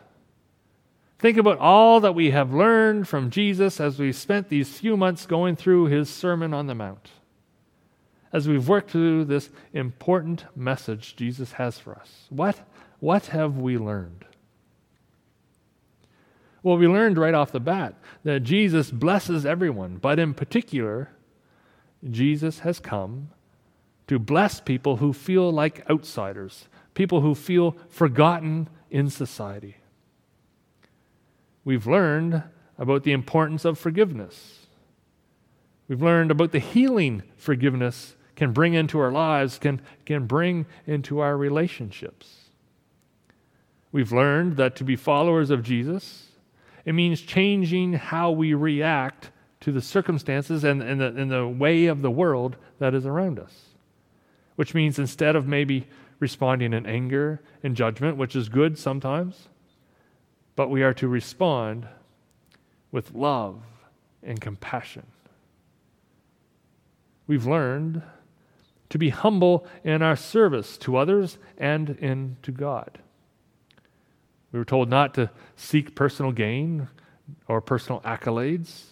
Think 1.19 1.37
about 1.37 1.59
all 1.59 1.99
that 1.99 2.15
we 2.15 2.31
have 2.31 2.51
learned 2.51 3.07
from 3.07 3.29
Jesus 3.29 3.79
as 3.79 3.99
we've 3.99 4.15
spent 4.15 4.49
these 4.49 4.79
few 4.79 4.97
months 4.97 5.27
going 5.27 5.55
through 5.55 5.85
his 5.85 6.09
Sermon 6.09 6.51
on 6.51 6.65
the 6.65 6.73
Mount. 6.73 7.11
As 8.33 8.47
we've 8.47 8.67
worked 8.67 8.89
through 8.89 9.25
this 9.25 9.51
important 9.71 10.45
message 10.55 11.15
Jesus 11.15 11.51
has 11.51 11.77
for 11.77 11.93
us. 11.95 12.25
What, 12.31 12.67
what 12.99 13.27
have 13.27 13.57
we 13.57 13.77
learned? 13.77 14.25
Well, 16.63 16.77
we 16.79 16.87
learned 16.87 17.19
right 17.19 17.35
off 17.35 17.51
the 17.51 17.59
bat 17.59 17.93
that 18.23 18.39
Jesus 18.39 18.89
blesses 18.89 19.45
everyone, 19.45 19.97
but 19.97 20.17
in 20.17 20.33
particular, 20.33 21.11
Jesus 22.09 22.61
has 22.61 22.79
come 22.79 23.29
to 24.07 24.17
bless 24.17 24.59
people 24.59 24.95
who 24.97 25.13
feel 25.13 25.51
like 25.51 25.87
outsiders, 25.87 26.67
people 26.93 27.21
who 27.21 27.35
feel 27.35 27.75
forgotten 27.89 28.67
in 28.89 29.09
society. 29.09 29.77
We've 31.63 31.87
learned 31.87 32.43
about 32.77 33.03
the 33.03 33.11
importance 33.11 33.65
of 33.65 33.77
forgiveness. 33.77 34.67
We've 35.87 36.01
learned 36.01 36.31
about 36.31 36.51
the 36.51 36.59
healing 36.59 37.23
forgiveness 37.37 38.15
can 38.35 38.53
bring 38.53 38.73
into 38.73 38.99
our 38.99 39.11
lives, 39.11 39.59
can, 39.59 39.81
can 40.05 40.25
bring 40.25 40.65
into 40.87 41.19
our 41.19 41.35
relationships. 41.35 42.45
We've 43.91 44.11
learned 44.11 44.55
that 44.57 44.75
to 44.77 44.83
be 44.83 44.95
followers 44.95 45.49
of 45.49 45.63
Jesus, 45.63 46.27
it 46.85 46.93
means 46.93 47.21
changing 47.21 47.93
how 47.93 48.31
we 48.31 48.53
react 48.53 49.31
to 49.59 49.71
the 49.71 49.81
circumstances 49.81 50.63
and, 50.63 50.81
and, 50.81 51.01
the, 51.01 51.07
and 51.07 51.29
the 51.29 51.47
way 51.47 51.87
of 51.87 52.01
the 52.01 52.11
world 52.11 52.55
that 52.79 52.93
is 52.93 53.05
around 53.05 53.39
us. 53.39 53.65
which 54.59 54.73
means 54.73 54.99
instead 54.99 55.37
of 55.37 55.47
maybe 55.47 55.87
responding 56.19 56.73
in 56.73 56.85
anger 56.85 57.41
and 57.63 57.75
judgment, 57.75 58.17
which 58.17 58.35
is 58.35 58.49
good 58.49 58.77
sometimes, 58.77 59.47
but 60.55 60.69
we 60.69 60.83
are 60.83 60.93
to 60.93 61.07
respond 61.07 61.87
with 62.91 63.13
love 63.13 63.61
and 64.23 64.41
compassion. 64.41 65.05
We've 67.27 67.45
learned 67.45 68.01
to 68.89 68.97
be 68.97 69.09
humble 69.09 69.65
in 69.83 70.01
our 70.01 70.15
service 70.15 70.77
to 70.79 70.97
others 70.97 71.37
and 71.57 71.91
in 71.91 72.37
to 72.41 72.51
God. 72.51 72.99
We 74.51 74.57
were 74.57 74.65
told 74.65 74.89
not 74.89 75.13
to 75.13 75.29
seek 75.55 75.95
personal 75.95 76.31
gain 76.31 76.87
or 77.47 77.61
personal 77.61 78.01
accolades, 78.01 78.85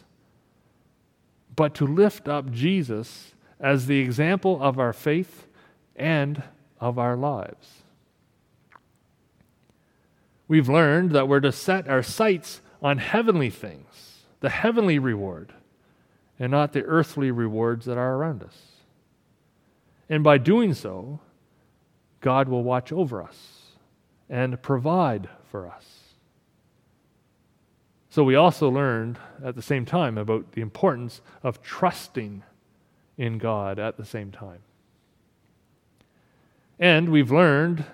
but 1.55 1.73
to 1.75 1.87
lift 1.87 2.27
up 2.27 2.51
Jesus 2.51 3.33
as 3.59 3.87
the 3.87 3.99
example 3.99 4.61
of 4.61 4.77
our 4.77 4.93
faith 4.93 5.47
and 5.95 6.43
of 6.79 6.99
our 6.99 7.15
lives. 7.15 7.83
We've 10.47 10.69
learned 10.69 11.11
that 11.11 11.27
we're 11.27 11.41
to 11.41 11.51
set 11.51 11.89
our 11.89 12.03
sights 12.03 12.61
on 12.81 12.99
heavenly 12.99 13.49
things, 13.49 14.23
the 14.39 14.49
heavenly 14.49 14.99
reward, 14.99 15.53
and 16.39 16.51
not 16.51 16.73
the 16.73 16.83
earthly 16.83 17.31
rewards 17.31 17.85
that 17.85 17.97
are 17.97 18.15
around 18.15 18.43
us. 18.43 18.57
And 20.09 20.23
by 20.23 20.37
doing 20.37 20.73
so, 20.73 21.19
God 22.21 22.47
will 22.47 22.63
watch 22.63 22.91
over 22.91 23.21
us 23.21 23.73
and 24.29 24.61
provide 24.61 25.29
for 25.51 25.67
us. 25.67 25.85
So 28.09 28.23
we 28.23 28.35
also 28.35 28.69
learned 28.69 29.19
at 29.43 29.55
the 29.55 29.61
same 29.61 29.85
time 29.85 30.17
about 30.17 30.53
the 30.53 30.61
importance 30.61 31.21
of 31.43 31.61
trusting 31.61 32.43
in 33.17 33.37
God 33.37 33.79
at 33.79 33.97
the 33.97 34.05
same 34.05 34.31
time. 34.31 34.59
And 36.79 37.09
we've 37.09 37.31
learned 37.31 37.85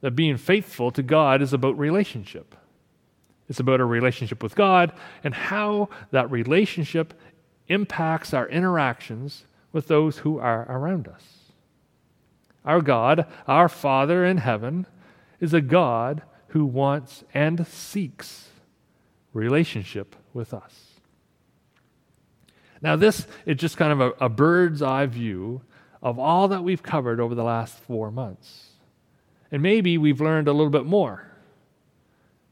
that 0.00 0.12
being 0.12 0.36
faithful 0.36 0.90
to 0.92 1.02
God 1.02 1.42
is 1.42 1.52
about 1.52 1.78
relationship. 1.78 2.54
It's 3.48 3.60
about 3.60 3.80
a 3.80 3.84
relationship 3.84 4.42
with 4.42 4.54
God 4.54 4.92
and 5.22 5.34
how 5.34 5.88
that 6.10 6.30
relationship 6.30 7.14
impacts 7.68 8.32
our 8.32 8.48
interactions 8.48 9.44
with 9.72 9.88
those 9.88 10.18
who 10.18 10.38
are 10.38 10.66
around 10.70 11.08
us. 11.08 11.22
Our 12.64 12.80
God, 12.80 13.26
our 13.46 13.68
Father 13.68 14.24
in 14.24 14.38
heaven, 14.38 14.86
is 15.40 15.52
a 15.52 15.60
God 15.60 16.22
who 16.48 16.64
wants 16.64 17.24
and 17.34 17.66
seeks 17.66 18.48
relationship 19.32 20.16
with 20.32 20.54
us. 20.54 20.94
Now, 22.80 22.96
this 22.96 23.26
is 23.44 23.56
just 23.56 23.76
kind 23.76 23.92
of 23.92 24.00
a, 24.00 24.10
a 24.24 24.28
bird's 24.28 24.82
eye 24.82 25.06
view 25.06 25.62
of 26.04 26.18
all 26.18 26.46
that 26.48 26.62
we've 26.62 26.82
covered 26.82 27.18
over 27.18 27.34
the 27.34 27.42
last 27.42 27.76
four 27.76 28.12
months. 28.12 28.68
And 29.50 29.62
maybe 29.62 29.98
we've 29.98 30.20
learned 30.20 30.46
a 30.46 30.52
little 30.52 30.70
bit 30.70 30.86
more. 30.86 31.26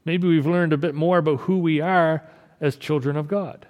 Maybe 0.03 0.27
we've 0.27 0.45
learned 0.45 0.73
a 0.73 0.77
bit 0.77 0.95
more 0.95 1.19
about 1.19 1.41
who 1.41 1.59
we 1.59 1.79
are 1.79 2.23
as 2.59 2.75
children 2.75 3.15
of 3.15 3.29
God. 3.29 3.65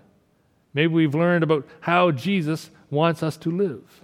Maybe 0.73 0.93
we've 0.93 1.13
learned 1.13 1.43
about 1.43 1.67
how 1.81 2.09
Jesus 2.09 2.71
wants 2.89 3.21
us 3.21 3.37
to 3.37 3.51
live. 3.51 4.01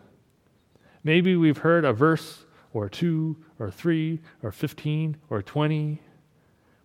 Maybe 1.04 1.36
we've 1.36 1.58
heard 1.58 1.86
a 1.86 1.94
verse 1.94 2.44
or 2.74 2.90
two 2.90 3.38
or 3.58 3.72
three 3.72 4.20
or 4.44 4.52
15 4.52 5.18
or 5.32 5.42
20 5.42 6.02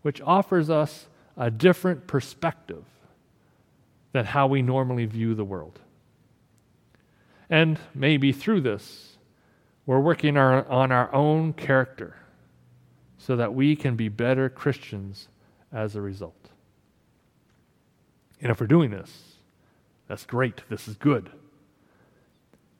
which 0.05 0.21
offers 0.21 0.69
us 0.69 1.07
a 1.35 1.51
different 1.51 2.07
perspective 2.07 2.85
than 4.13 4.27
how 4.27 4.47
we 4.47 4.61
normally 4.61 5.07
view 5.07 5.35
the 5.35 5.45
world. 5.45 5.81
And 7.51 7.79
maybe 7.95 8.33
through 8.33 8.63
this, 8.63 9.17
we're 9.87 10.01
working 10.01 10.37
our, 10.37 10.67
on 10.69 10.93
our 10.93 11.13
own 11.15 11.53
character 11.53 12.17
so 13.19 13.37
that 13.37 13.55
we 13.55 13.77
can 13.77 13.97
be 13.97 14.09
better 14.09 14.49
Christians 14.49 15.29
as 15.73 15.97
a 15.97 16.01
result. 16.01 16.49
And 18.41 18.51
if 18.51 18.61
we're 18.61 18.67
doing 18.67 18.91
this, 18.91 19.37
that's 20.09 20.27
great. 20.27 20.63
This 20.69 20.89
is 20.89 20.97
good. 20.97 21.31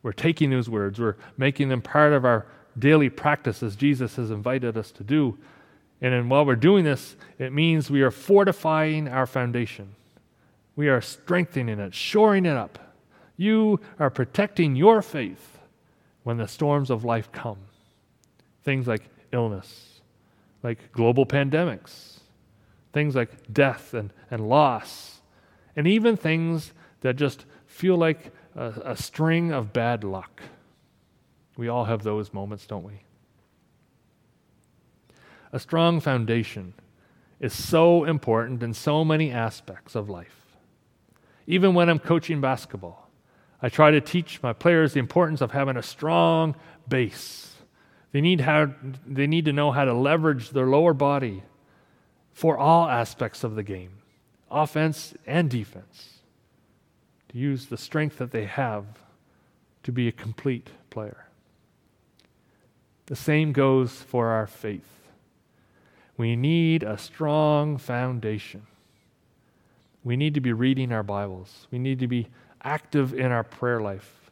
We're 0.03 0.13
taking 0.13 0.51
those 0.51 0.69
words, 0.69 1.01
we're 1.01 1.17
making 1.39 1.71
them 1.71 1.81
part 1.81 2.13
of 2.13 2.27
our 2.27 2.47
daily 2.79 3.09
practice 3.09 3.63
as 3.63 3.75
Jesus 3.77 4.17
has 4.17 4.31
invited 4.31 4.77
us 4.77 4.91
to 4.93 5.05
do. 5.05 5.39
And 6.03 6.13
then 6.13 6.29
while 6.29 6.45
we're 6.45 6.57
doing 6.57 6.85
this, 6.85 7.17
it 7.39 7.53
means 7.53 7.91
we 7.91 8.03
are 8.03 8.11
fortifying 8.11 9.09
our 9.09 9.27
foundation. 9.27 9.95
We 10.77 10.89
are 10.89 11.01
strengthening 11.01 11.79
it, 11.79 11.95
shoring 11.95 12.45
it 12.45 12.57
up. 12.57 12.79
You 13.37 13.81
are 13.99 14.11
protecting 14.11 14.77
your 14.77 15.03
faith 15.03 15.59
when 16.23 16.37
the 16.37 16.49
storms 16.49 16.91
of 16.91 17.05
life 17.05 17.31
come. 17.33 17.59
Things 18.63 18.87
like 18.87 19.03
illness, 19.33 20.01
like 20.63 20.93
global 20.93 21.27
pandemics, 21.27 22.21
things 22.93 23.15
like 23.15 23.53
death 23.53 23.93
and, 23.93 24.13
and 24.31 24.49
loss, 24.49 25.21
and 25.77 25.87
even 25.87 26.17
things 26.17 26.73
that 27.01 27.17
just 27.17 27.45
feel 27.67 27.97
like 27.97 28.33
a, 28.55 28.73
a 28.85 28.97
string 28.97 29.53
of 29.53 29.73
bad 29.73 30.05
luck. 30.05 30.43
We 31.57 31.69
all 31.69 31.85
have 31.85 32.03
those 32.03 32.33
moments, 32.33 32.67
don't 32.67 32.85
we? 32.85 33.03
A 35.53 35.59
strong 35.59 36.01
foundation 36.01 36.75
is 37.39 37.53
so 37.53 38.05
important 38.05 38.63
in 38.63 38.75
so 38.75 39.05
many 39.05 39.31
aspects 39.31 39.95
of 39.95 40.09
life. 40.09 40.57
Even 41.47 41.75
when 41.75 41.89
I'm 41.89 41.99
coaching 41.99 42.41
basketball, 42.41 43.04
I 43.65 43.71
try 43.71 43.93
to 43.93 44.01
teach 44.03 44.43
my 44.43 44.53
players 44.53 44.93
the 44.93 45.01
importance 45.01 45.41
of 45.41 45.53
having 45.53 45.79
a 45.79 45.83
strong 45.83 46.55
base. 46.87 47.51
They 48.13 48.21
need, 48.21 48.43
how, 48.43 48.75
they 49.07 49.27
need 49.27 49.47
to 49.47 49.55
know 49.55 49.73
how 49.73 49.87
to 49.87 49.95
leverage 49.95 50.51
their 50.51 50.67
lower 50.67 50.93
body 50.93 51.43
for 52.35 52.59
all 52.59 52.87
aspects 52.87 53.43
of 53.43 53.55
the 53.55 53.63
game, 53.63 54.03
offense 54.51 55.15
and 55.27 55.49
defense, 55.49 56.19
to 57.31 57.39
use 57.39 57.65
the 57.65 57.79
strength 57.79 58.19
that 58.19 58.33
they 58.33 58.45
have 58.45 58.85
to 59.85 59.93
be 59.93 60.09
a 60.09 60.13
complete 60.13 60.69
player. 60.91 61.25
The 63.07 63.17
same 63.17 63.53
goes 63.53 63.93
for 63.93 64.29
our 64.29 64.47
faith. 64.47 65.09
We 66.19 66.37
need 66.37 66.83
a 66.83 66.99
strong 66.99 67.79
foundation. 67.79 68.67
We 70.05 70.19
need 70.19 70.35
to 70.35 70.43
be 70.43 70.53
reading 70.53 70.93
our 70.93 71.03
Bibles. 71.03 71.67
We 71.71 71.79
need 71.79 71.99
to 72.01 72.07
be 72.07 72.29
active 72.65 73.13
in 73.13 73.31
our 73.31 73.45
prayer 73.45 73.81
life. 73.81 74.31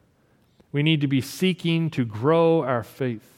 We 0.71 0.81
need 0.81 1.01
to 1.01 1.07
be 1.07 1.21
seeking 1.21 1.91
to 1.91 2.03
grow 2.03 2.63
our 2.63 2.83
faith, 2.83 3.29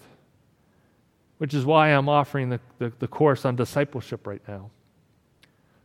which 1.38 1.54
is 1.54 1.66
why 1.66 1.90
I'm 1.90 2.08
offering 2.08 2.50
the, 2.50 2.62
the, 2.80 2.94
the 3.00 3.08
course 3.08 3.44
on 3.44 3.58
discipleship 3.58 4.26
right 4.26 4.42
now. 4.48 4.72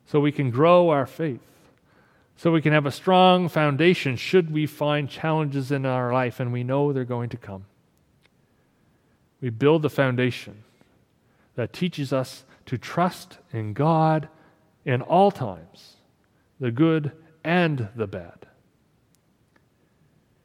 So 0.06 0.20
we 0.20 0.32
can 0.32 0.50
grow 0.50 0.90
our 0.90 1.06
faith, 1.06 1.40
so 2.36 2.52
we 2.52 2.62
can 2.62 2.72
have 2.72 2.86
a 2.86 2.92
strong 2.92 3.48
foundation 3.48 4.16
should 4.16 4.52
we 4.52 4.66
find 4.66 5.10
challenges 5.10 5.72
in 5.72 5.84
our 5.84 6.12
life 6.12 6.40
and 6.40 6.52
we 6.52 6.64
know 6.64 6.92
they're 6.92 7.04
going 7.04 7.30
to 7.30 7.36
come. 7.36 7.66
We 9.40 9.50
build 9.50 9.82
the 9.82 9.90
foundation 9.90 10.62
that 11.56 11.72
teaches 11.72 12.12
us 12.12 12.44
to 12.66 12.78
trust 12.78 13.38
in 13.52 13.72
God 13.72 14.28
in 14.84 15.02
all 15.02 15.30
times, 15.30 15.96
the 16.60 16.70
good 16.70 17.12
and 17.42 17.88
the 17.96 18.06
bad 18.06 18.46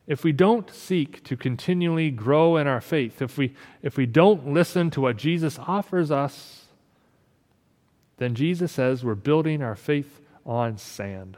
if 0.07 0.23
we 0.23 0.31
don't 0.31 0.69
seek 0.69 1.23
to 1.23 1.35
continually 1.35 2.11
grow 2.11 2.57
in 2.57 2.67
our 2.67 2.81
faith, 2.81 3.21
if 3.21 3.37
we, 3.37 3.55
if 3.81 3.97
we 3.97 4.05
don't 4.05 4.53
listen 4.53 4.91
to 4.91 5.01
what 5.01 5.17
Jesus 5.17 5.57
offers 5.59 6.11
us, 6.11 6.65
then 8.17 8.35
Jesus 8.35 8.71
says 8.71 9.03
we're 9.03 9.15
building 9.15 9.61
our 9.61 9.75
faith 9.75 10.21
on 10.45 10.77
sand. 10.77 11.37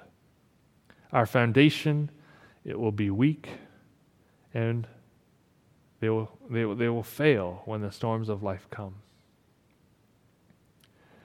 Our 1.14 1.26
foundation, 1.26 2.12
it 2.66 2.80
will 2.80 2.92
be 2.92 3.10
weak 3.10 3.50
and 4.54 4.88
they 6.00 6.10
will, 6.10 6.30
they 6.50 6.66
will, 6.66 6.76
they 6.76 6.90
will 6.90 7.04
fail 7.04 7.62
when 7.66 7.82
the 7.82 7.92
storms 7.92 8.30
of 8.30 8.44
life 8.44 8.68
come. 8.70 8.96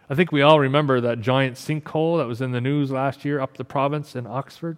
I 0.09 0.15
think 0.15 0.33
we 0.33 0.43
all 0.43 0.61
remember 0.61 1.01
that 1.01 1.21
giant 1.21 1.57
sinkhole 1.57 2.19
that 2.19 2.27
was 2.27 2.41
in 2.41 2.53
the 2.53 2.61
news 2.61 2.91
last 2.91 3.25
year 3.25 3.41
up 3.41 3.57
the 3.57 3.65
province 3.65 4.15
in 4.15 4.27
Oxford. 4.27 4.77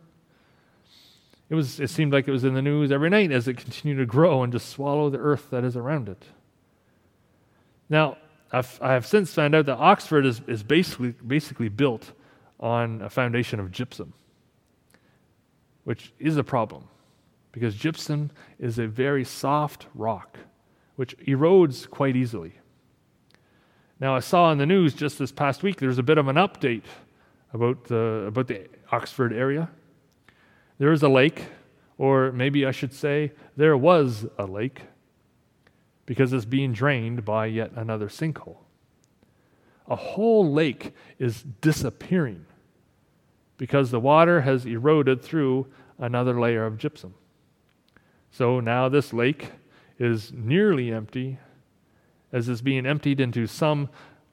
It, 1.54 1.56
was, 1.56 1.78
it 1.78 1.90
seemed 1.90 2.12
like 2.12 2.26
it 2.26 2.32
was 2.32 2.42
in 2.42 2.54
the 2.54 2.62
news 2.62 2.90
every 2.90 3.08
night 3.08 3.30
as 3.30 3.46
it 3.46 3.56
continued 3.56 3.98
to 3.98 4.06
grow 4.06 4.42
and 4.42 4.52
just 4.52 4.70
swallow 4.70 5.08
the 5.08 5.18
earth 5.18 5.50
that 5.50 5.62
is 5.62 5.76
around 5.76 6.08
it. 6.08 6.24
Now, 7.88 8.16
I've, 8.50 8.76
I 8.82 8.94
have 8.94 9.06
since 9.06 9.32
found 9.32 9.54
out 9.54 9.66
that 9.66 9.76
Oxford 9.76 10.26
is, 10.26 10.40
is 10.48 10.64
basically, 10.64 11.14
basically 11.24 11.68
built 11.68 12.10
on 12.58 13.02
a 13.02 13.08
foundation 13.08 13.60
of 13.60 13.70
gypsum, 13.70 14.14
which 15.84 16.12
is 16.18 16.36
a 16.36 16.42
problem 16.42 16.88
because 17.52 17.76
gypsum 17.76 18.32
is 18.58 18.80
a 18.80 18.88
very 18.88 19.22
soft 19.22 19.86
rock 19.94 20.36
which 20.96 21.16
erodes 21.18 21.88
quite 21.88 22.16
easily. 22.16 22.54
Now, 24.00 24.16
I 24.16 24.20
saw 24.20 24.50
in 24.50 24.58
the 24.58 24.66
news 24.66 24.92
just 24.92 25.20
this 25.20 25.30
past 25.30 25.62
week 25.62 25.78
there's 25.78 25.98
a 25.98 26.02
bit 26.02 26.18
of 26.18 26.26
an 26.26 26.34
update 26.34 26.82
about 27.52 27.84
the, 27.84 28.24
about 28.26 28.48
the 28.48 28.66
Oxford 28.90 29.32
area. 29.32 29.70
There 30.78 30.92
is 30.92 31.02
a 31.02 31.08
lake, 31.08 31.46
or 31.98 32.32
maybe 32.32 32.66
I 32.66 32.70
should 32.72 32.92
say, 32.92 33.32
there 33.56 33.76
was 33.76 34.26
a 34.38 34.46
lake. 34.46 34.82
because 36.06 36.32
it's 36.32 36.44
being 36.44 36.72
drained 36.72 37.24
by 37.24 37.46
yet 37.46 37.72
another 37.74 38.08
sinkhole. 38.08 38.58
A 39.88 39.96
whole 39.96 40.50
lake 40.52 40.94
is 41.18 41.42
disappearing 41.60 42.46
because 43.56 43.90
the 43.90 44.00
water 44.00 44.42
has 44.42 44.66
eroded 44.66 45.22
through 45.22 45.66
another 45.98 46.38
layer 46.38 46.66
of 46.66 46.78
gypsum. 46.78 47.14
So 48.30 48.60
now 48.60 48.88
this 48.88 49.12
lake 49.12 49.52
is 49.98 50.32
nearly 50.32 50.92
empty 50.92 51.38
as 52.32 52.48
it's 52.48 52.60
being 52.60 52.84
emptied 52.84 53.20
into 53.20 53.46
some 53.46 53.88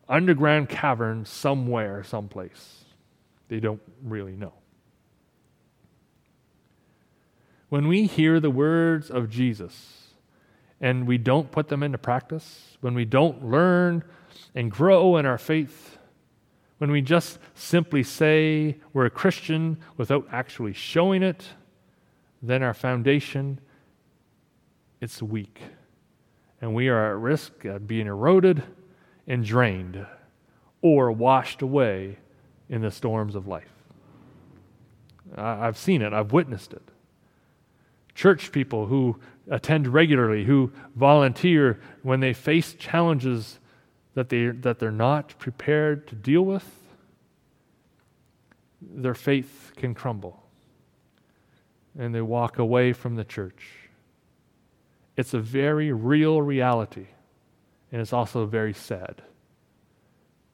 underground 0.09 0.69
cavern 0.69 1.23
somewhere, 1.25 2.03
someplace. 2.03 2.85
They 3.47 3.59
don't 3.59 3.81
really 4.01 4.35
know. 4.35 4.53
When 7.71 7.87
we 7.87 8.05
hear 8.05 8.41
the 8.41 8.49
words 8.49 9.09
of 9.09 9.29
Jesus 9.29 10.09
and 10.81 11.07
we 11.07 11.17
don't 11.17 11.51
put 11.51 11.69
them 11.69 11.83
into 11.83 11.97
practice, 11.97 12.77
when 12.81 12.93
we 12.93 13.05
don't 13.05 13.49
learn 13.49 14.03
and 14.53 14.69
grow 14.69 15.15
in 15.15 15.25
our 15.25 15.37
faith, 15.37 15.97
when 16.79 16.91
we 16.91 17.01
just 17.01 17.39
simply 17.55 18.03
say 18.03 18.75
we're 18.91 19.05
a 19.05 19.09
Christian 19.09 19.77
without 19.95 20.27
actually 20.33 20.73
showing 20.73 21.23
it, 21.23 21.47
then 22.41 22.61
our 22.61 22.73
foundation 22.73 23.61
it's 24.99 25.21
weak. 25.21 25.61
And 26.59 26.75
we 26.75 26.89
are 26.89 27.11
at 27.11 27.19
risk 27.19 27.63
of 27.63 27.87
being 27.87 28.07
eroded 28.07 28.63
and 29.25 29.45
drained 29.45 30.05
or 30.81 31.09
washed 31.09 31.61
away 31.61 32.17
in 32.67 32.81
the 32.81 32.91
storms 32.91 33.33
of 33.33 33.47
life. 33.47 33.71
I've 35.37 35.77
seen 35.77 36.01
it, 36.01 36.11
I've 36.11 36.33
witnessed 36.33 36.73
it. 36.73 36.83
Church 38.21 38.51
people 38.51 38.85
who 38.85 39.19
attend 39.49 39.87
regularly, 39.87 40.43
who 40.43 40.71
volunteer 40.95 41.81
when 42.03 42.19
they 42.19 42.33
face 42.33 42.75
challenges 42.75 43.57
that, 44.13 44.29
they, 44.29 44.49
that 44.49 44.77
they're 44.77 44.91
not 44.91 45.33
prepared 45.39 46.07
to 46.07 46.13
deal 46.13 46.43
with, 46.43 46.63
their 48.79 49.15
faith 49.15 49.71
can 49.75 49.95
crumble. 49.95 50.43
And 51.97 52.13
they 52.13 52.21
walk 52.21 52.59
away 52.59 52.93
from 52.93 53.15
the 53.15 53.23
church. 53.23 53.89
It's 55.17 55.33
a 55.33 55.39
very 55.39 55.91
real 55.91 56.43
reality, 56.43 57.07
and 57.91 57.99
it's 57.99 58.13
also 58.13 58.45
very 58.45 58.75
sad 58.75 59.23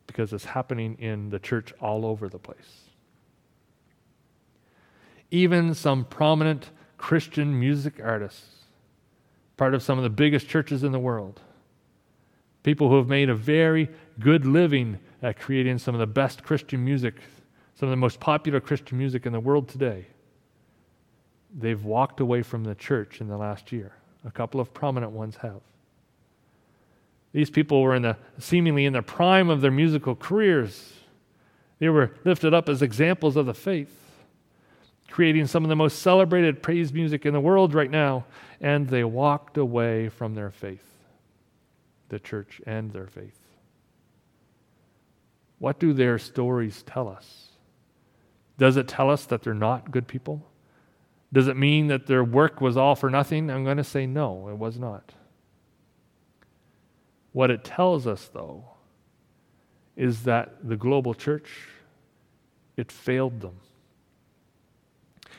because 0.07 0.31
it's 0.31 0.45
happening 0.45 0.95
in 0.99 1.31
the 1.31 1.39
church 1.39 1.73
all 1.81 2.05
over 2.05 2.29
the 2.29 2.39
place. 2.39 2.85
Even 5.31 5.73
some 5.73 6.05
prominent 6.05 6.71
Christian 6.97 7.59
music 7.59 8.01
artists, 8.03 8.65
part 9.55 9.73
of 9.73 9.83
some 9.83 9.97
of 9.97 10.03
the 10.03 10.09
biggest 10.09 10.47
churches 10.47 10.83
in 10.83 10.91
the 10.91 10.99
world, 10.99 11.41
people 12.63 12.89
who 12.89 12.97
have 12.97 13.07
made 13.07 13.29
a 13.29 13.35
very 13.35 13.89
good 14.19 14.45
living 14.45 14.99
at 15.21 15.39
creating 15.39 15.77
some 15.77 15.95
of 15.95 15.99
the 15.99 16.07
best 16.07 16.43
Christian 16.43 16.83
music, 16.83 17.15
some 17.75 17.87
of 17.87 17.91
the 17.91 17.97
most 17.97 18.19
popular 18.19 18.59
Christian 18.59 18.97
music 18.97 19.25
in 19.25 19.33
the 19.33 19.39
world 19.39 19.67
today, 19.67 20.05
they've 21.57 21.83
walked 21.83 22.19
away 22.19 22.41
from 22.41 22.63
the 22.63 22.75
church 22.75 23.21
in 23.21 23.27
the 23.27 23.37
last 23.37 23.71
year. 23.71 23.93
A 24.25 24.31
couple 24.31 24.59
of 24.59 24.73
prominent 24.73 25.11
ones 25.11 25.37
have. 25.37 25.61
These 27.33 27.49
people 27.49 27.81
were 27.81 27.95
in 27.95 28.01
the 28.01 28.17
seemingly 28.39 28.85
in 28.85 28.93
the 28.93 29.01
prime 29.01 29.49
of 29.49 29.61
their 29.61 29.71
musical 29.71 30.15
careers. 30.15 30.93
They 31.79 31.89
were 31.89 32.11
lifted 32.25 32.53
up 32.53 32.67
as 32.67 32.81
examples 32.81 33.35
of 33.35 33.45
the 33.45 33.53
faith, 33.53 34.06
creating 35.09 35.47
some 35.47 35.63
of 35.63 35.69
the 35.69 35.75
most 35.75 35.99
celebrated 35.99 36.61
praise 36.61 36.91
music 36.93 37.25
in 37.25 37.33
the 37.33 37.39
world 37.39 37.73
right 37.73 37.89
now, 37.89 38.25
and 38.59 38.87
they 38.87 39.03
walked 39.03 39.57
away 39.57 40.09
from 40.09 40.35
their 40.35 40.51
faith, 40.51 40.85
the 42.09 42.19
church 42.19 42.61
and 42.65 42.91
their 42.91 43.07
faith. 43.07 43.39
What 45.59 45.79
do 45.79 45.93
their 45.93 46.19
stories 46.19 46.83
tell 46.83 47.07
us? 47.07 47.49
Does 48.57 48.77
it 48.77 48.87
tell 48.87 49.09
us 49.09 49.25
that 49.25 49.43
they're 49.43 49.53
not 49.53 49.91
good 49.91 50.07
people? 50.07 50.45
Does 51.31 51.47
it 51.47 51.57
mean 51.57 51.87
that 51.87 52.07
their 52.07 52.23
work 52.23 52.61
was 52.61 52.77
all 52.77 52.95
for 52.95 53.09
nothing? 53.09 53.49
I'm 53.49 53.63
going 53.63 53.77
to 53.77 53.83
say 53.83 54.05
no, 54.05 54.49
it 54.49 54.57
was 54.57 54.79
not. 54.79 55.13
What 57.33 57.51
it 57.51 57.63
tells 57.63 58.07
us, 58.07 58.29
though, 58.33 58.65
is 59.95 60.23
that 60.23 60.67
the 60.67 60.77
global 60.77 61.13
church, 61.13 61.49
it 62.77 62.91
failed 62.91 63.41
them. 63.41 63.57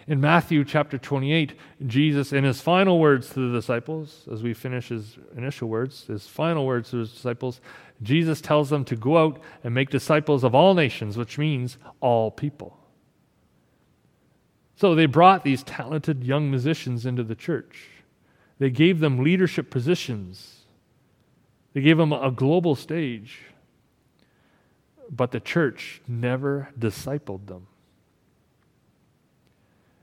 In 0.09 0.23
Matthew 0.23 0.64
chapter 0.64 0.97
28, 0.97 1.53
Jesus, 1.87 2.33
in 2.33 2.42
his 2.42 2.62
final 2.62 2.99
words 2.99 3.29
to 3.29 3.40
the 3.51 3.55
disciples, 3.55 4.27
as 4.33 4.42
we 4.42 4.55
finish 4.55 4.88
his 4.88 5.18
initial 5.37 5.68
words, 5.68 6.07
his 6.07 6.27
final 6.27 6.64
words 6.64 6.90
to 6.90 6.97
his 6.97 7.12
disciples, 7.12 7.61
Jesus 8.03 8.40
tells 8.40 8.71
them 8.71 8.87
to 8.87 8.97
go 8.97 9.18
out 9.18 9.38
and 9.62 9.75
make 9.75 9.90
disciples 9.90 10.44
of 10.44 10.55
all 10.55 10.75
nations, 10.75 11.18
which 11.18 11.37
means 11.37 11.77
all 12.01 12.31
people. 12.31 12.79
So 14.77 14.94
they 14.94 15.05
brought 15.05 15.44
these 15.44 15.62
talented 15.62 16.25
young 16.25 16.51
musicians 16.51 17.05
into 17.05 17.23
the 17.23 17.35
church. 17.35 17.88
They 18.59 18.71
gave 18.71 19.01
them 19.01 19.23
leadership 19.23 19.71
positions. 19.71 20.62
They 21.75 21.83
gave 21.83 21.99
them 21.99 22.14
a 22.14 22.31
global 22.31 22.77
stage. 22.77 23.40
But 25.11 25.33
the 25.33 25.40
church 25.40 26.01
never 26.09 26.71
discipled 26.79 27.47
them. 27.47 27.66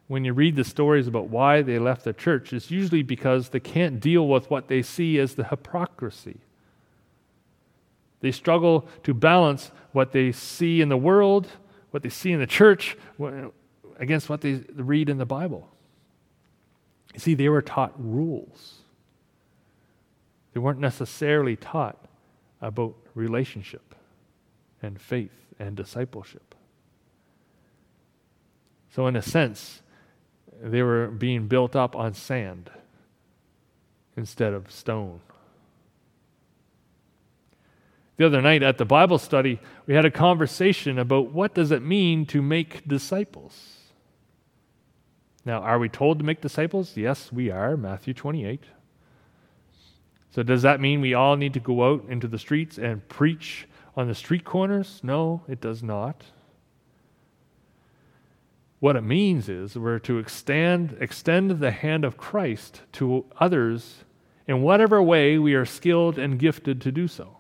When 0.08 0.24
you 0.24 0.34
read 0.34 0.56
the 0.56 0.64
stories 0.64 1.08
about 1.08 1.30
why 1.30 1.62
they 1.62 1.80
left 1.80 2.04
the 2.04 2.14
church, 2.14 2.54
it's 2.54 2.70
usually 2.70 3.02
because 3.02 3.50
they 3.50 3.60
can't 3.60 4.00
deal 4.00 4.28
with 4.28 4.50
what 4.52 4.68
they 4.68 4.82
see 4.82 5.18
as 5.20 5.36
the 5.36 5.46
hypocrisy. 5.46 6.38
They 8.22 8.32
struggle 8.32 8.88
to 9.04 9.14
balance 9.14 9.72
what 9.92 10.12
they 10.12 10.32
see 10.32 10.82
in 10.82 10.90
the 10.90 10.98
world, 10.98 11.48
what 11.92 12.04
they 12.04 12.10
see 12.10 12.32
in 12.32 12.40
the 12.40 12.48
church, 12.48 12.98
against 13.98 14.30
what 14.30 14.42
they 14.42 14.64
read 14.76 15.10
in 15.10 15.18
the 15.18 15.26
Bible. 15.26 15.70
You 17.14 17.20
see, 17.20 17.34
they 17.34 17.50
were 17.50 17.62
taught 17.62 17.94
rules. 17.98 18.80
They 20.54 20.60
weren't 20.60 20.80
necessarily 20.80 21.56
taught 21.56 21.98
about 22.62 22.96
relationship 23.14 23.96
and 24.82 25.00
faith 25.00 25.46
and 25.58 25.76
discipleship. 25.76 26.56
So, 28.94 29.08
in 29.08 29.16
a 29.16 29.22
sense, 29.22 29.82
they 30.74 30.82
were 30.82 31.08
being 31.08 31.48
built 31.48 31.76
up 31.76 31.96
on 31.96 32.14
sand 32.14 32.72
instead 34.18 34.54
of 34.54 34.72
stone. 34.72 35.20
The 38.18 38.26
other 38.26 38.42
night 38.42 38.64
at 38.64 38.78
the 38.78 38.86
Bible 38.86 39.18
study, 39.18 39.60
we 39.86 39.94
had 39.94 40.06
a 40.06 40.12
conversation 40.12 40.98
about 40.98 41.32
what 41.32 41.54
does 41.54 41.72
it 41.72 41.82
mean 41.82 42.26
to 42.28 42.42
make 42.42 42.88
disciples? 42.88 43.76
Now, 45.44 45.60
are 45.60 45.78
we 45.78 45.90
told 45.90 46.20
to 46.20 46.26
make 46.26 46.42
disciples? 46.42 46.96
Yes, 46.96 47.32
we 47.32 47.52
are, 47.52 47.78
Matthew 47.78 48.14
28. 48.14 48.64
So, 50.32 50.44
does 50.44 50.64
that 50.64 50.82
mean 50.82 51.02
we 51.02 51.14
all 51.14 51.36
need 51.36 51.54
to 51.54 51.60
go 51.60 51.92
out 51.94 52.06
into 52.10 52.28
the 52.28 52.40
streets 52.40 52.78
and 52.78 53.08
preach 53.08 53.68
on 53.96 54.08
the 54.08 54.16
street 54.16 54.44
corners? 54.44 55.02
No, 55.04 55.44
it 55.48 55.62
does 55.62 55.84
not. 55.84 56.24
What 58.80 58.96
it 58.96 59.04
means 59.04 59.50
is 59.50 59.78
we're 59.78 60.00
to 60.00 60.18
extend, 60.20 60.98
extend 61.00 61.52
the 61.52 61.72
hand 61.72 62.04
of 62.04 62.18
Christ 62.18 62.82
to 62.94 63.26
others 63.40 64.04
in 64.48 64.62
whatever 64.62 65.02
way 65.02 65.38
we 65.38 65.54
are 65.54 65.66
skilled 65.66 66.20
and 66.20 66.38
gifted 66.38 66.82
to 66.82 66.92
do 66.92 67.08
so. 67.08 67.38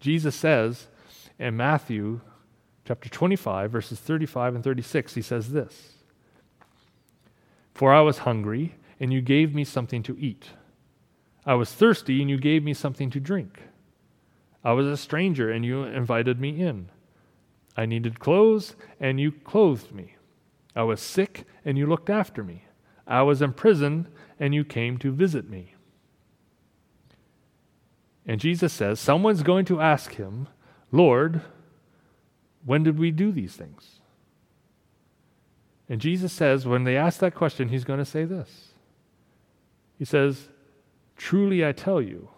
Jesus 0.00 0.34
says 0.34 0.86
in 1.38 1.56
Matthew 1.56 2.20
chapter 2.84 3.08
25, 3.08 3.70
verses 3.70 3.98
35 3.98 4.56
and 4.56 4.64
36, 4.64 5.14
he 5.14 5.22
says 5.22 5.50
this 5.50 5.94
For 7.74 7.92
I 7.92 8.00
was 8.00 8.18
hungry, 8.18 8.76
and 8.98 9.12
you 9.12 9.20
gave 9.20 9.54
me 9.54 9.64
something 9.64 10.02
to 10.04 10.16
eat. 10.18 10.50
I 11.44 11.54
was 11.54 11.72
thirsty, 11.72 12.20
and 12.20 12.30
you 12.30 12.38
gave 12.38 12.64
me 12.64 12.74
something 12.74 13.10
to 13.10 13.20
drink. 13.20 13.62
I 14.64 14.72
was 14.72 14.86
a 14.86 14.96
stranger, 14.96 15.50
and 15.50 15.64
you 15.64 15.84
invited 15.84 16.40
me 16.40 16.60
in. 16.60 16.88
I 17.76 17.86
needed 17.86 18.20
clothes, 18.20 18.74
and 18.98 19.20
you 19.20 19.32
clothed 19.32 19.92
me. 19.92 20.16
I 20.74 20.82
was 20.82 21.00
sick, 21.00 21.44
and 21.64 21.76
you 21.76 21.86
looked 21.86 22.10
after 22.10 22.42
me. 22.42 22.64
I 23.06 23.22
was 23.22 23.42
in 23.42 23.52
prison, 23.52 24.08
and 24.40 24.54
you 24.54 24.64
came 24.64 24.98
to 24.98 25.12
visit 25.12 25.48
me. 25.48 25.74
And 28.26 28.40
Jesus 28.40 28.72
says, 28.72 28.98
Someone's 28.98 29.42
going 29.42 29.64
to 29.66 29.80
ask 29.80 30.14
him, 30.14 30.48
Lord, 30.90 31.42
when 32.64 32.82
did 32.82 32.98
we 32.98 33.10
do 33.10 33.30
these 33.30 33.54
things? 33.54 34.00
And 35.88 36.00
Jesus 36.00 36.32
says, 36.32 36.66
when 36.66 36.84
they 36.84 36.96
ask 36.96 37.20
that 37.20 37.34
question, 37.34 37.68
he's 37.68 37.84
going 37.84 38.00
to 38.00 38.04
say 38.04 38.24
this. 38.24 38.72
He 39.98 40.04
says, 40.04 40.48
Truly 41.16 41.64
I 41.64 41.72
tell 41.72 42.02
you, 42.02 42.28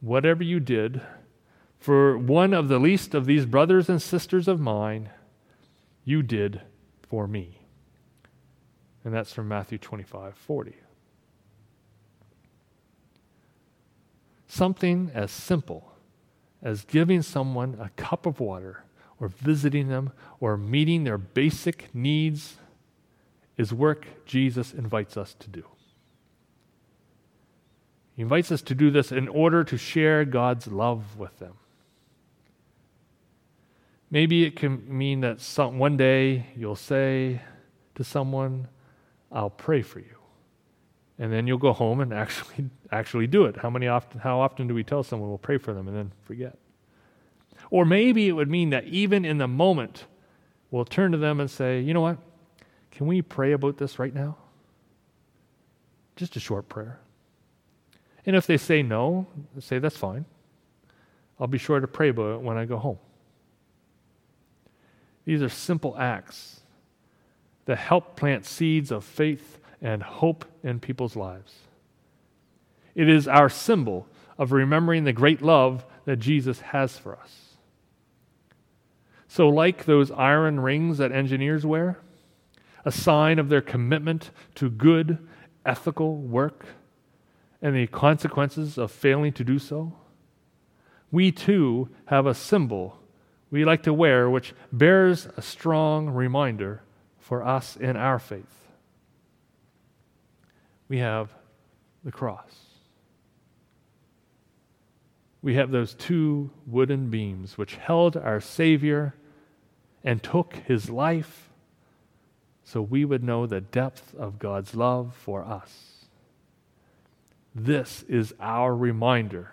whatever 0.00 0.44
you 0.44 0.60
did 0.60 1.00
for 1.86 2.18
one 2.18 2.52
of 2.52 2.66
the 2.66 2.80
least 2.80 3.14
of 3.14 3.26
these 3.26 3.46
brothers 3.46 3.88
and 3.88 4.02
sisters 4.02 4.48
of 4.48 4.58
mine, 4.58 5.08
you 6.04 6.20
did 6.20 6.60
for 7.08 7.28
me. 7.28 7.60
And 9.04 9.14
that's 9.14 9.32
from 9.32 9.46
Matthew 9.46 9.78
25 9.78 10.34
40. 10.34 10.74
Something 14.48 15.12
as 15.14 15.30
simple 15.30 15.92
as 16.60 16.84
giving 16.84 17.22
someone 17.22 17.78
a 17.80 17.90
cup 17.90 18.26
of 18.26 18.40
water 18.40 18.82
or 19.20 19.28
visiting 19.28 19.86
them 19.86 20.10
or 20.40 20.56
meeting 20.56 21.04
their 21.04 21.18
basic 21.18 21.94
needs 21.94 22.56
is 23.56 23.72
work 23.72 24.26
Jesus 24.26 24.74
invites 24.74 25.16
us 25.16 25.34
to 25.34 25.48
do. 25.48 25.62
He 28.16 28.22
invites 28.22 28.50
us 28.50 28.62
to 28.62 28.74
do 28.74 28.90
this 28.90 29.12
in 29.12 29.28
order 29.28 29.62
to 29.62 29.78
share 29.78 30.24
God's 30.24 30.66
love 30.66 31.16
with 31.16 31.38
them. 31.38 31.58
Maybe 34.10 34.44
it 34.44 34.56
can 34.56 34.84
mean 34.86 35.20
that 35.20 35.40
some, 35.40 35.78
one 35.78 35.96
day 35.96 36.46
you'll 36.56 36.76
say 36.76 37.40
to 37.96 38.04
someone, 38.04 38.68
I'll 39.32 39.50
pray 39.50 39.82
for 39.82 39.98
you. 39.98 40.16
And 41.18 41.32
then 41.32 41.46
you'll 41.46 41.58
go 41.58 41.72
home 41.72 42.00
and 42.00 42.12
actually 42.24 42.70
actually 42.92 43.26
do 43.26 43.46
it. 43.46 43.56
How 43.56 43.70
many 43.70 43.88
often 43.88 44.20
how 44.20 44.40
often 44.40 44.68
do 44.68 44.74
we 44.74 44.84
tell 44.84 45.02
someone 45.02 45.28
we'll 45.28 45.38
pray 45.38 45.58
for 45.58 45.72
them 45.74 45.88
and 45.88 45.96
then 45.96 46.12
forget? 46.22 46.56
Or 47.70 47.84
maybe 47.84 48.28
it 48.28 48.32
would 48.32 48.50
mean 48.50 48.70
that 48.70 48.84
even 48.84 49.24
in 49.24 49.38
the 49.38 49.48
moment, 49.48 50.04
we'll 50.70 50.84
turn 50.84 51.12
to 51.12 51.18
them 51.18 51.40
and 51.40 51.50
say, 51.50 51.80
you 51.80 51.94
know 51.94 52.02
what? 52.02 52.18
Can 52.90 53.06
we 53.06 53.22
pray 53.22 53.52
about 53.52 53.76
this 53.78 53.98
right 53.98 54.14
now? 54.14 54.36
Just 56.14 56.36
a 56.36 56.40
short 56.40 56.68
prayer. 56.68 57.00
And 58.24 58.34
if 58.36 58.46
they 58.46 58.56
say 58.56 58.82
no, 58.82 59.26
say, 59.60 59.78
that's 59.78 59.96
fine. 59.96 60.24
I'll 61.38 61.46
be 61.46 61.58
sure 61.58 61.80
to 61.80 61.86
pray 61.86 62.08
about 62.08 62.36
it 62.36 62.40
when 62.40 62.56
I 62.56 62.64
go 62.64 62.78
home. 62.78 62.98
These 65.26 65.42
are 65.42 65.50
simple 65.50 65.98
acts 65.98 66.60
that 67.66 67.76
help 67.76 68.16
plant 68.16 68.46
seeds 68.46 68.90
of 68.90 69.04
faith 69.04 69.58
and 69.82 70.02
hope 70.02 70.46
in 70.62 70.80
people's 70.80 71.16
lives. 71.16 71.52
It 72.94 73.08
is 73.08 73.28
our 73.28 73.50
symbol 73.50 74.06
of 74.38 74.52
remembering 74.52 75.04
the 75.04 75.12
great 75.12 75.42
love 75.42 75.84
that 76.06 76.16
Jesus 76.16 76.60
has 76.60 76.96
for 76.96 77.18
us. 77.18 77.56
So, 79.28 79.48
like 79.48 79.84
those 79.84 80.10
iron 80.12 80.60
rings 80.60 80.98
that 80.98 81.12
engineers 81.12 81.66
wear, 81.66 81.98
a 82.84 82.92
sign 82.92 83.38
of 83.38 83.48
their 83.48 83.60
commitment 83.60 84.30
to 84.54 84.70
good, 84.70 85.18
ethical 85.66 86.16
work 86.16 86.64
and 87.60 87.74
the 87.74 87.88
consequences 87.88 88.78
of 88.78 88.92
failing 88.92 89.32
to 89.32 89.44
do 89.44 89.58
so, 89.58 89.92
we 91.10 91.32
too 91.32 91.88
have 92.06 92.26
a 92.26 92.34
symbol 92.34 93.00
we 93.50 93.64
like 93.64 93.82
to 93.84 93.94
wear 93.94 94.28
which 94.28 94.54
bears 94.72 95.28
a 95.36 95.42
strong 95.42 96.08
reminder 96.08 96.82
for 97.18 97.44
us 97.44 97.76
in 97.76 97.96
our 97.96 98.18
faith. 98.18 98.68
We 100.88 100.98
have 100.98 101.32
the 102.04 102.12
cross. 102.12 102.66
We 105.42 105.54
have 105.54 105.70
those 105.70 105.94
two 105.94 106.50
wooden 106.66 107.08
beams 107.08 107.56
which 107.56 107.76
held 107.76 108.16
our 108.16 108.40
Savior 108.40 109.14
and 110.02 110.22
took 110.22 110.54
his 110.66 110.90
life 110.90 111.50
so 112.64 112.82
we 112.82 113.04
would 113.04 113.22
know 113.22 113.46
the 113.46 113.60
depth 113.60 114.12
of 114.16 114.40
God's 114.40 114.74
love 114.74 115.14
for 115.14 115.44
us. 115.44 116.06
This 117.54 118.04
is 118.08 118.34
our 118.40 118.74
reminder 118.74 119.52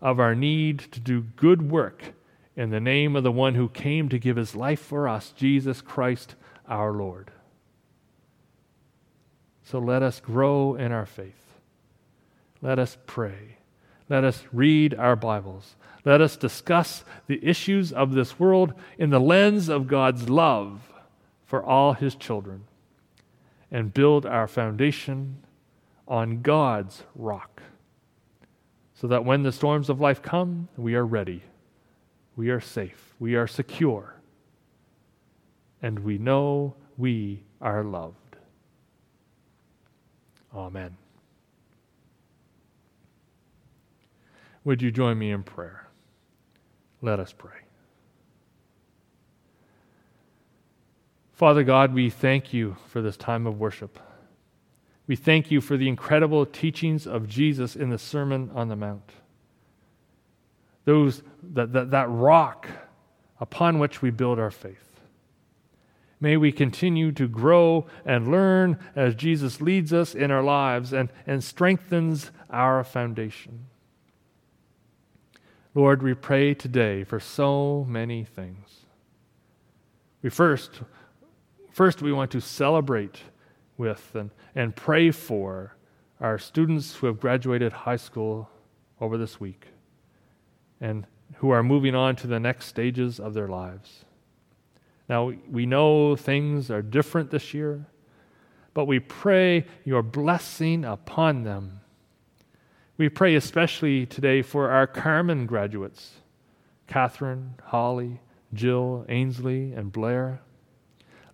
of 0.00 0.18
our 0.18 0.34
need 0.34 0.78
to 0.92 1.00
do 1.00 1.20
good 1.20 1.70
work 1.70 2.14
in 2.58 2.70
the 2.70 2.80
name 2.80 3.14
of 3.14 3.22
the 3.22 3.30
one 3.30 3.54
who 3.54 3.68
came 3.68 4.08
to 4.08 4.18
give 4.18 4.34
his 4.34 4.56
life 4.56 4.80
for 4.80 5.06
us, 5.06 5.32
Jesus 5.36 5.80
Christ 5.80 6.34
our 6.66 6.92
Lord. 6.92 7.30
So 9.62 9.78
let 9.78 10.02
us 10.02 10.18
grow 10.18 10.74
in 10.74 10.90
our 10.90 11.06
faith. 11.06 11.54
Let 12.60 12.80
us 12.80 12.98
pray. 13.06 13.58
Let 14.08 14.24
us 14.24 14.42
read 14.52 14.92
our 14.94 15.14
Bibles. 15.14 15.76
Let 16.04 16.20
us 16.20 16.36
discuss 16.36 17.04
the 17.28 17.38
issues 17.46 17.92
of 17.92 18.12
this 18.12 18.40
world 18.40 18.74
in 18.98 19.10
the 19.10 19.20
lens 19.20 19.68
of 19.68 19.86
God's 19.86 20.28
love 20.28 20.80
for 21.46 21.62
all 21.62 21.92
his 21.92 22.16
children 22.16 22.64
and 23.70 23.94
build 23.94 24.26
our 24.26 24.48
foundation 24.48 25.44
on 26.08 26.42
God's 26.42 27.04
rock 27.14 27.62
so 28.94 29.06
that 29.06 29.24
when 29.24 29.44
the 29.44 29.52
storms 29.52 29.88
of 29.88 30.00
life 30.00 30.20
come, 30.22 30.68
we 30.76 30.96
are 30.96 31.06
ready 31.06 31.44
we 32.38 32.50
are 32.50 32.60
safe, 32.60 33.16
we 33.18 33.34
are 33.34 33.48
secure, 33.48 34.14
and 35.82 35.98
we 35.98 36.18
know 36.18 36.72
we 36.96 37.42
are 37.60 37.82
loved. 37.82 38.36
Amen. 40.54 40.96
Would 44.62 44.80
you 44.80 44.92
join 44.92 45.18
me 45.18 45.32
in 45.32 45.42
prayer? 45.42 45.88
Let 47.02 47.18
us 47.18 47.34
pray. 47.36 47.58
Father 51.32 51.64
God, 51.64 51.92
we 51.92 52.08
thank 52.08 52.52
you 52.52 52.76
for 52.86 53.02
this 53.02 53.16
time 53.16 53.48
of 53.48 53.58
worship. 53.58 53.98
We 55.08 55.16
thank 55.16 55.50
you 55.50 55.60
for 55.60 55.76
the 55.76 55.88
incredible 55.88 56.46
teachings 56.46 57.04
of 57.04 57.28
Jesus 57.28 57.74
in 57.74 57.90
the 57.90 57.98
Sermon 57.98 58.48
on 58.54 58.68
the 58.68 58.76
Mount 58.76 59.10
those, 60.88 61.22
that, 61.42 61.74
that, 61.74 61.90
that 61.90 62.08
rock 62.08 62.66
upon 63.40 63.78
which 63.78 64.00
we 64.00 64.08
build 64.08 64.38
our 64.38 64.50
faith. 64.50 65.02
May 66.18 66.38
we 66.38 66.50
continue 66.50 67.12
to 67.12 67.28
grow 67.28 67.86
and 68.06 68.30
learn 68.30 68.78
as 68.96 69.14
Jesus 69.14 69.60
leads 69.60 69.92
us 69.92 70.14
in 70.14 70.30
our 70.30 70.42
lives 70.42 70.94
and, 70.94 71.10
and 71.26 71.44
strengthens 71.44 72.30
our 72.48 72.82
foundation. 72.84 73.66
Lord, 75.74 76.02
we 76.02 76.14
pray 76.14 76.54
today 76.54 77.04
for 77.04 77.20
so 77.20 77.84
many 77.86 78.24
things. 78.24 78.86
We 80.22 80.30
first, 80.30 80.80
first 81.70 82.00
we 82.00 82.14
want 82.14 82.30
to 82.30 82.40
celebrate 82.40 83.20
with 83.76 84.14
and, 84.14 84.30
and 84.54 84.74
pray 84.74 85.10
for 85.10 85.76
our 86.18 86.38
students 86.38 86.94
who 86.94 87.08
have 87.08 87.20
graduated 87.20 87.74
high 87.74 87.96
school 87.96 88.48
over 89.02 89.18
this 89.18 89.38
week 89.38 89.66
and 90.80 91.06
who 91.36 91.50
are 91.50 91.62
moving 91.62 91.94
on 91.94 92.16
to 92.16 92.26
the 92.26 92.40
next 92.40 92.66
stages 92.66 93.20
of 93.20 93.34
their 93.34 93.48
lives. 93.48 94.04
Now, 95.08 95.32
we 95.50 95.66
know 95.66 96.16
things 96.16 96.70
are 96.70 96.82
different 96.82 97.30
this 97.30 97.54
year, 97.54 97.86
but 98.74 98.84
we 98.84 99.00
pray 99.00 99.66
your 99.84 100.02
blessing 100.02 100.84
upon 100.84 101.44
them. 101.44 101.80
We 102.96 103.08
pray 103.08 103.34
especially 103.34 104.06
today 104.06 104.42
for 104.42 104.70
our 104.70 104.86
Carmen 104.86 105.46
graduates 105.46 106.12
Catherine, 106.86 107.54
Holly, 107.66 108.20
Jill, 108.52 109.04
Ainsley, 109.08 109.72
and 109.72 109.92
Blair. 109.92 110.40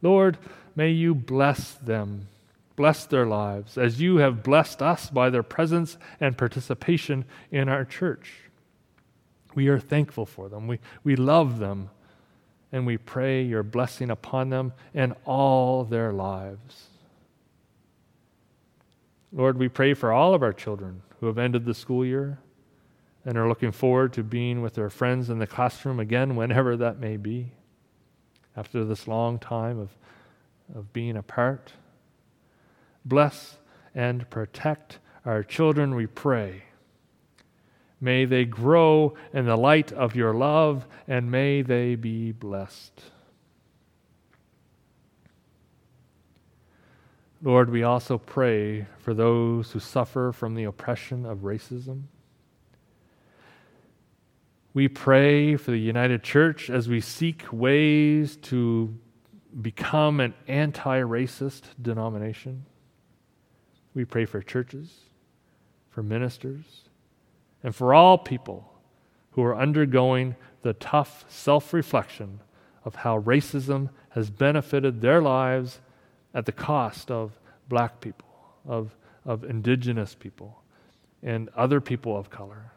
Lord, 0.03 0.37
may 0.77 0.91
you 0.91 1.15
bless 1.15 1.73
them, 1.73 2.29
bless 2.77 3.07
their 3.07 3.25
lives, 3.25 3.79
as 3.79 4.01
you 4.01 4.19
have 4.19 4.43
blessed 4.43 4.83
us 4.83 5.09
by 5.09 5.31
their 5.31 5.43
presence 5.43 5.97
and 6.21 6.37
participation 6.37 7.25
in 7.51 7.69
our 7.69 7.85
church. 7.85 8.44
We 9.55 9.69
are 9.69 9.79
thankful 9.79 10.27
for 10.27 10.49
them. 10.49 10.67
We, 10.67 10.81
we 11.03 11.17
love 11.17 11.59
them. 11.59 11.91
And 12.73 12.87
we 12.87 12.97
pray 12.97 13.43
your 13.43 13.63
blessing 13.63 14.11
upon 14.11 14.51
them 14.51 14.73
and 14.93 15.15
all 15.25 15.85
their 15.85 16.13
lives. 16.13 16.89
Lord, 19.33 19.59
we 19.59 19.69
pray 19.69 19.95
for 19.95 20.13
all 20.13 20.35
of 20.35 20.43
our 20.43 20.53
children 20.53 21.03
who 21.21 21.27
have 21.27 21.39
ended 21.39 21.65
the 21.65 21.75
school 21.75 22.05
year 22.05 22.39
and 23.25 23.39
are 23.39 23.49
looking 23.49 23.73
forward 23.73 24.13
to 24.15 24.23
being 24.23 24.61
with 24.61 24.75
their 24.75 24.91
friends 24.91 25.31
in 25.31 25.39
the 25.39 25.47
classroom 25.47 25.99
again, 25.99 26.37
whenever 26.37 26.77
that 26.77 26.99
may 26.99 27.17
be, 27.17 27.53
after 28.57 28.85
this 28.85 29.09
long 29.09 29.39
time 29.39 29.79
of, 29.79 29.91
of 30.75 30.93
being 30.93 31.17
apart. 31.17 31.73
Bless 33.05 33.59
and 33.95 34.29
protect 34.31 34.99
our 35.25 35.43
children, 35.43 35.95
we 35.95 36.07
pray. 36.07 36.65
May 38.01 38.25
they 38.25 38.45
grow 38.45 39.15
in 39.33 39.47
the 39.47 39.57
light 39.57 39.93
of 39.93 40.15
your 40.15 40.35
love, 40.35 40.87
and 41.09 41.31
may 41.31 41.63
they 41.63 41.95
be 41.95 42.33
blessed. 42.33 43.03
Lord, 47.43 47.71
we 47.71 47.83
also 47.83 48.17
pray 48.17 48.87
for 48.99 49.13
those 49.13 49.73
who 49.73 49.79
suffer 49.79 50.33
from 50.33 50.55
the 50.55 50.65
oppression 50.65 51.27
of 51.27 51.41
racism. 51.41 52.05
We 54.73 54.89
pray 54.89 55.57
for 55.57 55.71
the 55.71 55.79
United 55.79 56.23
Church 56.23 56.71
as 56.71 56.89
we 56.89 57.01
seek 57.01 57.45
ways 57.53 58.37
to 58.37 58.99
become 59.61 60.21
an 60.21 60.35
anti 60.49 61.01
racist 61.01 61.65
denomination. 61.81 62.65
We 63.95 64.05
pray 64.05 64.25
for 64.25 64.43
churches, 64.43 64.91
for 65.91 66.03
ministers, 66.03 66.84
and 67.65 67.75
for 67.75 67.95
all 67.95 68.19
people 68.19 68.71
who 69.33 69.43
are 69.43 69.57
undergoing 69.57 70.37
the 70.63 70.75
tough 70.75 71.25
self 71.29 71.73
reflection 71.73 72.41
of 72.85 72.95
how 72.97 73.21
racism 73.23 73.89
has 74.11 74.31
benefited 74.31 75.01
their 75.01 75.21
lives 75.21 75.81
at 76.35 76.47
the 76.47 76.53
cost 76.53 77.11
of 77.11 77.41
black 77.69 78.01
people, 78.01 78.29
of, 78.67 78.95
of 79.25 79.43
indigenous 79.43 80.15
people, 80.15 80.63
and 81.23 81.49
other 81.57 81.81
people 81.81 82.17
of 82.17 82.31
color. 82.31 82.73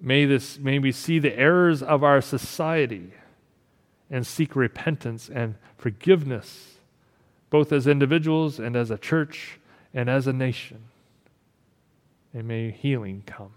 May, 0.00 0.24
this, 0.26 0.58
may 0.58 0.78
we 0.78 0.92
see 0.92 1.18
the 1.18 1.38
errors 1.38 1.82
of 1.82 2.02
our 2.02 2.20
society 2.20 3.12
and 4.10 4.26
seek 4.26 4.54
repentance 4.54 5.30
and 5.32 5.54
forgiveness, 5.78 6.74
both 7.50 7.72
as 7.72 7.86
individuals 7.86 8.58
and 8.58 8.76
as 8.76 8.90
a 8.90 8.98
church 8.98 9.58
and 9.94 10.10
as 10.10 10.26
a 10.26 10.32
nation. 10.32 10.84
And 12.36 12.46
may 12.46 12.70
healing 12.70 13.22
come. 13.24 13.54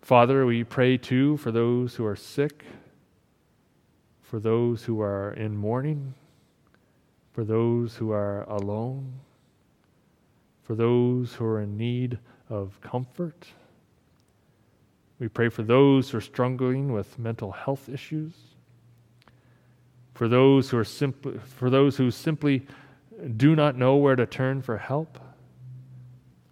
Father, 0.00 0.46
we 0.46 0.64
pray 0.64 0.96
too 0.96 1.36
for 1.36 1.52
those 1.52 1.96
who 1.96 2.06
are 2.06 2.16
sick, 2.16 2.64
for 4.22 4.40
those 4.40 4.84
who 4.84 5.02
are 5.02 5.34
in 5.34 5.54
mourning, 5.54 6.14
for 7.34 7.44
those 7.44 7.94
who 7.96 8.10
are 8.10 8.44
alone, 8.44 9.12
for 10.62 10.74
those 10.74 11.34
who 11.34 11.44
are 11.44 11.60
in 11.60 11.76
need 11.76 12.18
of 12.48 12.80
comfort. 12.80 13.48
We 15.18 15.28
pray 15.28 15.50
for 15.50 15.62
those 15.62 16.08
who 16.08 16.16
are 16.16 16.22
struggling 16.22 16.90
with 16.90 17.18
mental 17.18 17.52
health 17.52 17.90
issues, 17.90 18.32
for 20.14 20.26
those 20.26 20.70
who 20.70 20.78
are 20.78 20.84
simply 20.84 21.38
for 21.38 21.68
those 21.68 21.98
who 21.98 22.10
simply 22.10 22.66
do 23.36 23.54
not 23.54 23.76
know 23.76 23.96
where 23.96 24.16
to 24.16 24.26
turn 24.26 24.62
for 24.62 24.78
help. 24.78 25.18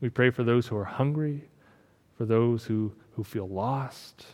We 0.00 0.08
pray 0.08 0.30
for 0.30 0.44
those 0.44 0.66
who 0.66 0.76
are 0.76 0.84
hungry, 0.84 1.48
for 2.16 2.24
those 2.24 2.64
who, 2.64 2.92
who 3.12 3.24
feel 3.24 3.48
lost, 3.48 4.24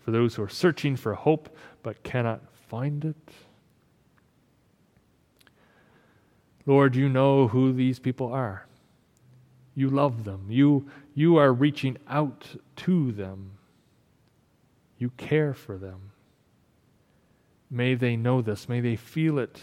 for 0.00 0.10
those 0.10 0.34
who 0.34 0.42
are 0.42 0.48
searching 0.48 0.96
for 0.96 1.14
hope 1.14 1.56
but 1.82 2.02
cannot 2.02 2.40
find 2.68 3.04
it. 3.04 3.30
Lord, 6.66 6.96
you 6.96 7.08
know 7.08 7.48
who 7.48 7.72
these 7.72 7.98
people 7.98 8.32
are. 8.32 8.66
You 9.74 9.90
love 9.90 10.24
them. 10.24 10.46
You, 10.48 10.88
you 11.14 11.36
are 11.36 11.52
reaching 11.52 11.98
out 12.08 12.46
to 12.76 13.12
them. 13.12 13.52
You 14.98 15.10
care 15.10 15.52
for 15.52 15.76
them. 15.76 16.12
May 17.70 17.94
they 17.94 18.16
know 18.16 18.40
this. 18.40 18.68
May 18.68 18.80
they 18.80 18.96
feel 18.96 19.38
it. 19.38 19.60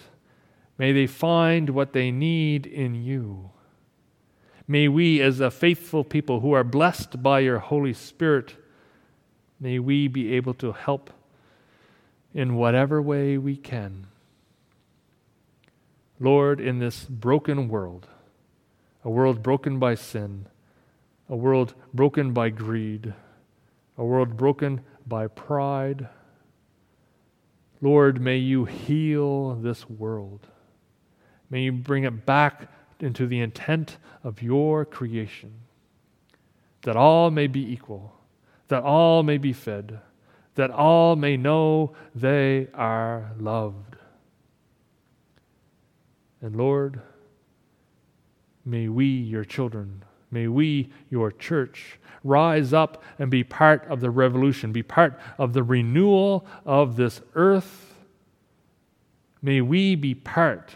May 0.81 0.93
they 0.93 1.05
find 1.05 1.69
what 1.69 1.93
they 1.93 2.09
need 2.09 2.65
in 2.65 2.95
you. 2.95 3.51
May 4.67 4.87
we, 4.87 5.21
as 5.21 5.39
a 5.39 5.51
faithful 5.51 6.03
people 6.03 6.39
who 6.39 6.53
are 6.53 6.63
blessed 6.63 7.21
by 7.21 7.41
your 7.41 7.59
Holy 7.59 7.93
Spirit, 7.93 8.55
may 9.59 9.77
we 9.77 10.07
be 10.07 10.33
able 10.33 10.55
to 10.55 10.71
help 10.71 11.11
in 12.33 12.55
whatever 12.55 12.99
way 12.99 13.37
we 13.37 13.55
can. 13.57 14.07
Lord, 16.19 16.59
in 16.59 16.79
this 16.79 17.03
broken 17.03 17.69
world, 17.69 18.07
a 19.05 19.09
world 19.11 19.43
broken 19.43 19.77
by 19.77 19.93
sin, 19.93 20.47
a 21.29 21.35
world 21.35 21.75
broken 21.93 22.33
by 22.33 22.49
greed, 22.49 23.13
a 23.99 24.03
world 24.03 24.35
broken 24.35 24.81
by 25.05 25.27
pride. 25.27 26.09
Lord, 27.81 28.19
may 28.19 28.37
you 28.37 28.65
heal 28.65 29.53
this 29.53 29.87
world. 29.87 30.47
May 31.51 31.61
you 31.61 31.71
bring 31.71 32.05
it 32.05 32.25
back 32.25 32.71
into 32.99 33.27
the 33.27 33.39
intent 33.39 33.97
of 34.23 34.41
your 34.41 34.85
creation, 34.85 35.53
that 36.81 36.95
all 36.95 37.29
may 37.29 37.45
be 37.45 37.71
equal, 37.71 38.13
that 38.69 38.81
all 38.81 39.21
may 39.21 39.37
be 39.37 39.53
fed, 39.53 39.99
that 40.55 40.71
all 40.71 41.15
may 41.15 41.37
know 41.37 41.93
they 42.15 42.67
are 42.73 43.31
loved. 43.37 43.97
And 46.41 46.55
Lord, 46.55 47.01
May 48.65 48.87
we, 48.87 49.05
your 49.05 49.43
children, 49.43 50.03
may 50.29 50.47
we, 50.47 50.91
your 51.09 51.31
church, 51.31 51.99
rise 52.23 52.73
up 52.73 53.03
and 53.17 53.31
be 53.31 53.43
part 53.43 53.85
of 53.87 54.01
the 54.01 54.11
revolution, 54.11 54.71
be 54.71 54.83
part 54.83 55.19
of 55.37 55.53
the 55.53 55.63
renewal 55.63 56.45
of 56.65 56.95
this 56.95 57.21
earth. 57.33 57.95
May 59.41 59.61
we 59.61 59.95
be 59.95 60.13
part 60.13 60.75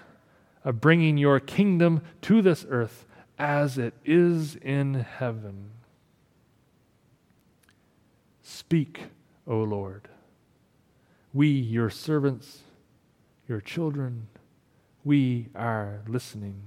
of 0.66 0.82
bringing 0.82 1.18
your 1.18 1.40
kingdom 1.40 2.02
to 2.24 2.42
this 2.42 2.66
earth 2.70 3.06
as 3.38 3.78
it 3.78 3.94
is 4.04 4.56
in 4.58 4.96
heaven. 4.96 5.70
Speak, 8.42 9.04
O 9.48 9.58
Lord. 9.58 10.10
We, 11.34 11.50
your 11.50 11.90
servants, 11.90 12.64
your 13.48 13.62
children, 13.62 14.28
we 15.04 15.50
are 15.56 16.02
listening. 16.08 16.62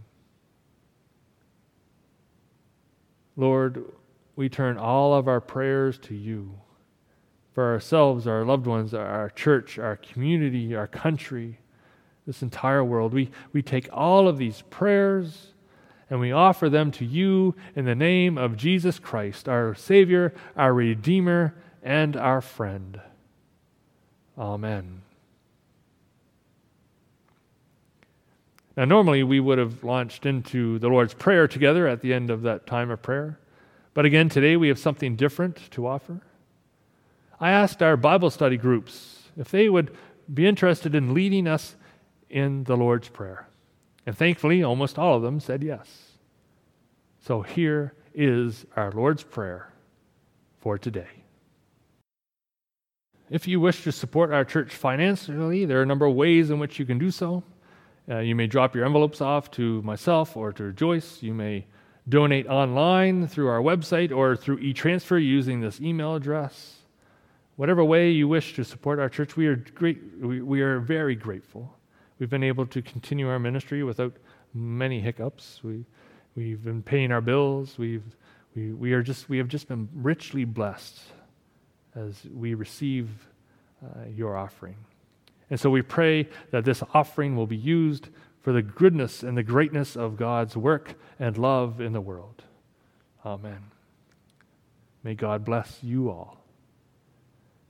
Lord, 3.37 3.85
we 4.37 4.49
turn 4.49 4.77
all 4.77 5.15
of 5.15 5.27
our 5.27 5.41
prayers 5.41 5.99
to 5.99 6.15
you 6.15 6.61
for 7.53 7.73
ourselves, 7.73 8.27
our 8.27 8.45
loved 8.45 8.67
ones, 8.67 8.95
our 8.95 9.31
church, 9.31 9.79
our 9.79 9.97
community, 9.97 10.77
our 10.77 10.87
country, 10.87 11.59
this 12.29 12.43
entire 12.43 12.85
world. 12.85 13.15
We, 13.15 13.31
we 13.55 13.63
take 13.63 13.89
all 13.91 14.29
of 14.29 14.37
these 14.37 14.63
prayers 14.69 15.55
and 16.11 16.21
we 16.21 16.31
offer 16.31 16.69
them 16.69 16.91
to 16.93 17.05
you 17.07 17.55
in 17.75 17.87
the 17.87 17.95
name 17.95 18.37
of 18.37 18.55
Jesus 18.55 18.99
Christ, 18.99 19.49
our 19.49 19.75
Savior, 19.75 20.35
our 20.55 20.75
Redeemer, 20.75 21.55
and 21.83 22.19
our 22.19 22.43
friend. 22.43 23.01
Amen. 24.37 25.01
Now, 28.77 28.85
normally 28.85 29.23
we 29.23 29.41
would 29.41 29.57
have 29.57 29.83
launched 29.83 30.27
into 30.27 30.79
the 30.81 30.89
Lord's 30.89 31.15
Prayer 31.15 31.49
together 31.49 31.89
at 31.89 32.03
the 32.03 32.13
end 32.13 32.29
of 32.29 32.43
that 32.43 32.67
time 32.67 32.91
of 32.91 33.01
prayer. 33.01 33.39
But 33.95 34.05
again, 34.05 34.29
today 34.29 34.59
we 34.59 34.69
have 34.69 34.79
something 34.79 35.17
different 35.17 35.71
to 35.71 35.87
offer. 35.87 36.21
I 37.41 37.53
asked 37.53 37.83
our 37.83 37.97
Bible 37.97 38.29
study 38.29 38.59
groups 38.59 39.31
if 39.39 39.51
they 39.51 39.71
would 39.71 39.97
be 40.33 40.47
interested 40.47 40.95
in 40.95 41.15
leading 41.15 41.47
us 41.47 41.75
in 42.31 42.65
the 42.65 42.77
Lord's 42.77 43.09
Prayer. 43.09 43.49
And 44.07 44.17
thankfully, 44.17 44.63
almost 44.63 44.99
all 44.99 45.17
of 45.17 45.23
them 45.23 45.41
said 45.41 45.63
yes. 45.63 46.13
So 47.21 47.43
here 47.43 47.95
is 48.15 48.65
our 48.77 48.91
Lord's 48.93 49.23
Prayer 49.23 49.73
for 50.61 50.79
today. 50.79 51.09
If 53.31 53.47
you 53.47 53.61
wish 53.61 53.85
to 53.85 53.93
support 53.93 54.33
our 54.33 54.45
church 54.45 54.75
financially, 54.75 55.67
there 55.67 55.79
are 55.79 55.83
a 55.83 55.87
number 55.87 56.07
of 56.07 56.15
ways 56.15 56.51
in 56.51 56.59
which 56.59 56.79
you 56.79 56.87
can 56.87 56.99
do 56.99 57.11
so. 57.11 57.43
Uh, 58.09 58.21
you 58.21 58.35
may 58.35 58.47
drop 58.47 58.75
your 58.75 58.87
envelopes 58.87 59.21
off 59.21 59.51
to 59.51 59.83
myself 59.83 60.37
or 60.37 60.51
to 60.53 60.73
Joyce. 60.73 61.23
You 61.23 61.35
may 61.35 61.67
donate 62.09 62.47
online 62.47 63.27
through 63.29 63.49
our 63.49 63.61
website 63.61 64.11
or 64.17 64.35
through 64.35 64.59
e 64.61 64.73
transfer 64.73 65.19
using 65.19 65.61
this 65.61 65.81
email 65.81 66.15
address. 66.15 66.77
Whatever 67.57 67.85
way 67.85 68.11
you 68.11 68.27
wish 68.27 68.55
to 68.55 68.65
support 68.65 68.99
our 68.99 69.11
church, 69.11 69.37
we 69.37 69.47
are, 69.47 69.57
great, 69.57 69.99
we, 70.21 70.41
we 70.41 70.63
are 70.63 70.81
very 70.81 71.15
grateful. 71.15 71.78
We've 72.19 72.31
been 72.31 72.45
able 72.45 72.67
to 72.67 72.83
continue 72.83 73.29
our 73.29 73.39
ministry 73.39 73.83
without 73.83 74.13
many 74.55 75.01
hiccups. 75.01 75.61
We, 75.63 75.85
we've 76.35 76.63
been 76.63 76.83
paying 76.83 77.13
our 77.13 77.21
bills. 77.21 77.79
We've, 77.79 78.03
we, 78.55 78.73
we, 78.73 78.93
are 78.93 79.03
just, 79.03 79.29
we 79.29 79.39
have 79.39 79.49
just 79.49 79.69
been 79.69 79.89
richly 79.95 80.45
blessed 80.45 81.01
as 81.95 82.27
we 82.33 82.55
receive 82.55 83.09
uh, 83.85 84.09
your 84.15 84.37
offering. 84.37 84.77
And 85.51 85.59
so 85.59 85.71
we 85.71 85.83
pray 85.83 86.29
that 86.51 86.65
this 86.65 86.83
offering 86.93 87.37
will 87.37 87.47
be 87.47 87.57
used 87.57 88.09
for 88.41 88.53
the 88.53 88.63
goodness 88.63 89.23
and 89.23 89.37
the 89.37 89.43
greatness 89.43 89.97
of 89.97 90.17
God's 90.17 90.57
work 90.57 90.95
and 91.19 91.37
love 91.39 91.81
in 91.81 91.93
the 91.93 92.01
world. 92.01 92.43
Amen. 93.25 93.71
May 95.03 95.15
God 95.15 95.45
bless 95.45 95.79
you 95.83 96.11
all. 96.11 96.39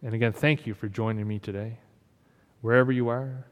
And 0.03 0.15
again, 0.15 0.33
thank 0.33 0.67
you 0.67 0.75
for 0.75 0.89
joining 0.89 1.27
me 1.27 1.39
today. 1.39 1.79
Wherever 2.61 2.93
you 2.93 3.09
are, 3.09 3.47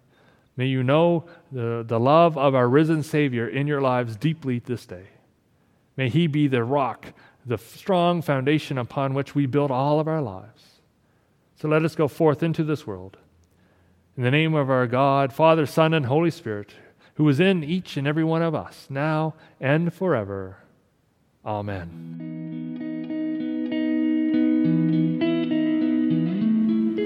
may 0.56 0.66
you 0.66 0.82
know 0.82 1.24
the, 1.52 1.84
the 1.86 2.00
love 2.00 2.36
of 2.36 2.54
our 2.54 2.68
risen 2.68 3.02
Savior 3.02 3.48
in 3.48 3.66
your 3.66 3.80
lives 3.80 4.16
deeply 4.16 4.58
this 4.58 4.86
day. 4.86 5.06
May 5.96 6.08
He 6.08 6.26
be 6.26 6.48
the 6.48 6.64
rock, 6.64 7.12
the 7.44 7.58
strong 7.58 8.22
foundation 8.22 8.78
upon 8.78 9.14
which 9.14 9.34
we 9.34 9.46
build 9.46 9.70
all 9.70 10.00
of 10.00 10.08
our 10.08 10.22
lives. 10.22 10.80
So 11.56 11.68
let 11.68 11.84
us 11.84 11.94
go 11.94 12.08
forth 12.08 12.42
into 12.42 12.64
this 12.64 12.86
world 12.86 13.16
in 14.16 14.22
the 14.22 14.30
name 14.30 14.54
of 14.54 14.70
our 14.70 14.86
God, 14.86 15.32
Father, 15.32 15.66
Son, 15.66 15.92
and 15.92 16.06
Holy 16.06 16.30
Spirit, 16.30 16.72
who 17.14 17.28
is 17.28 17.38
in 17.40 17.62
each 17.62 17.96
and 17.96 18.06
every 18.06 18.24
one 18.24 18.42
of 18.42 18.54
us, 18.54 18.86
now 18.88 19.34
and 19.60 19.92
forever. 19.92 20.58
Amen. 21.44 22.32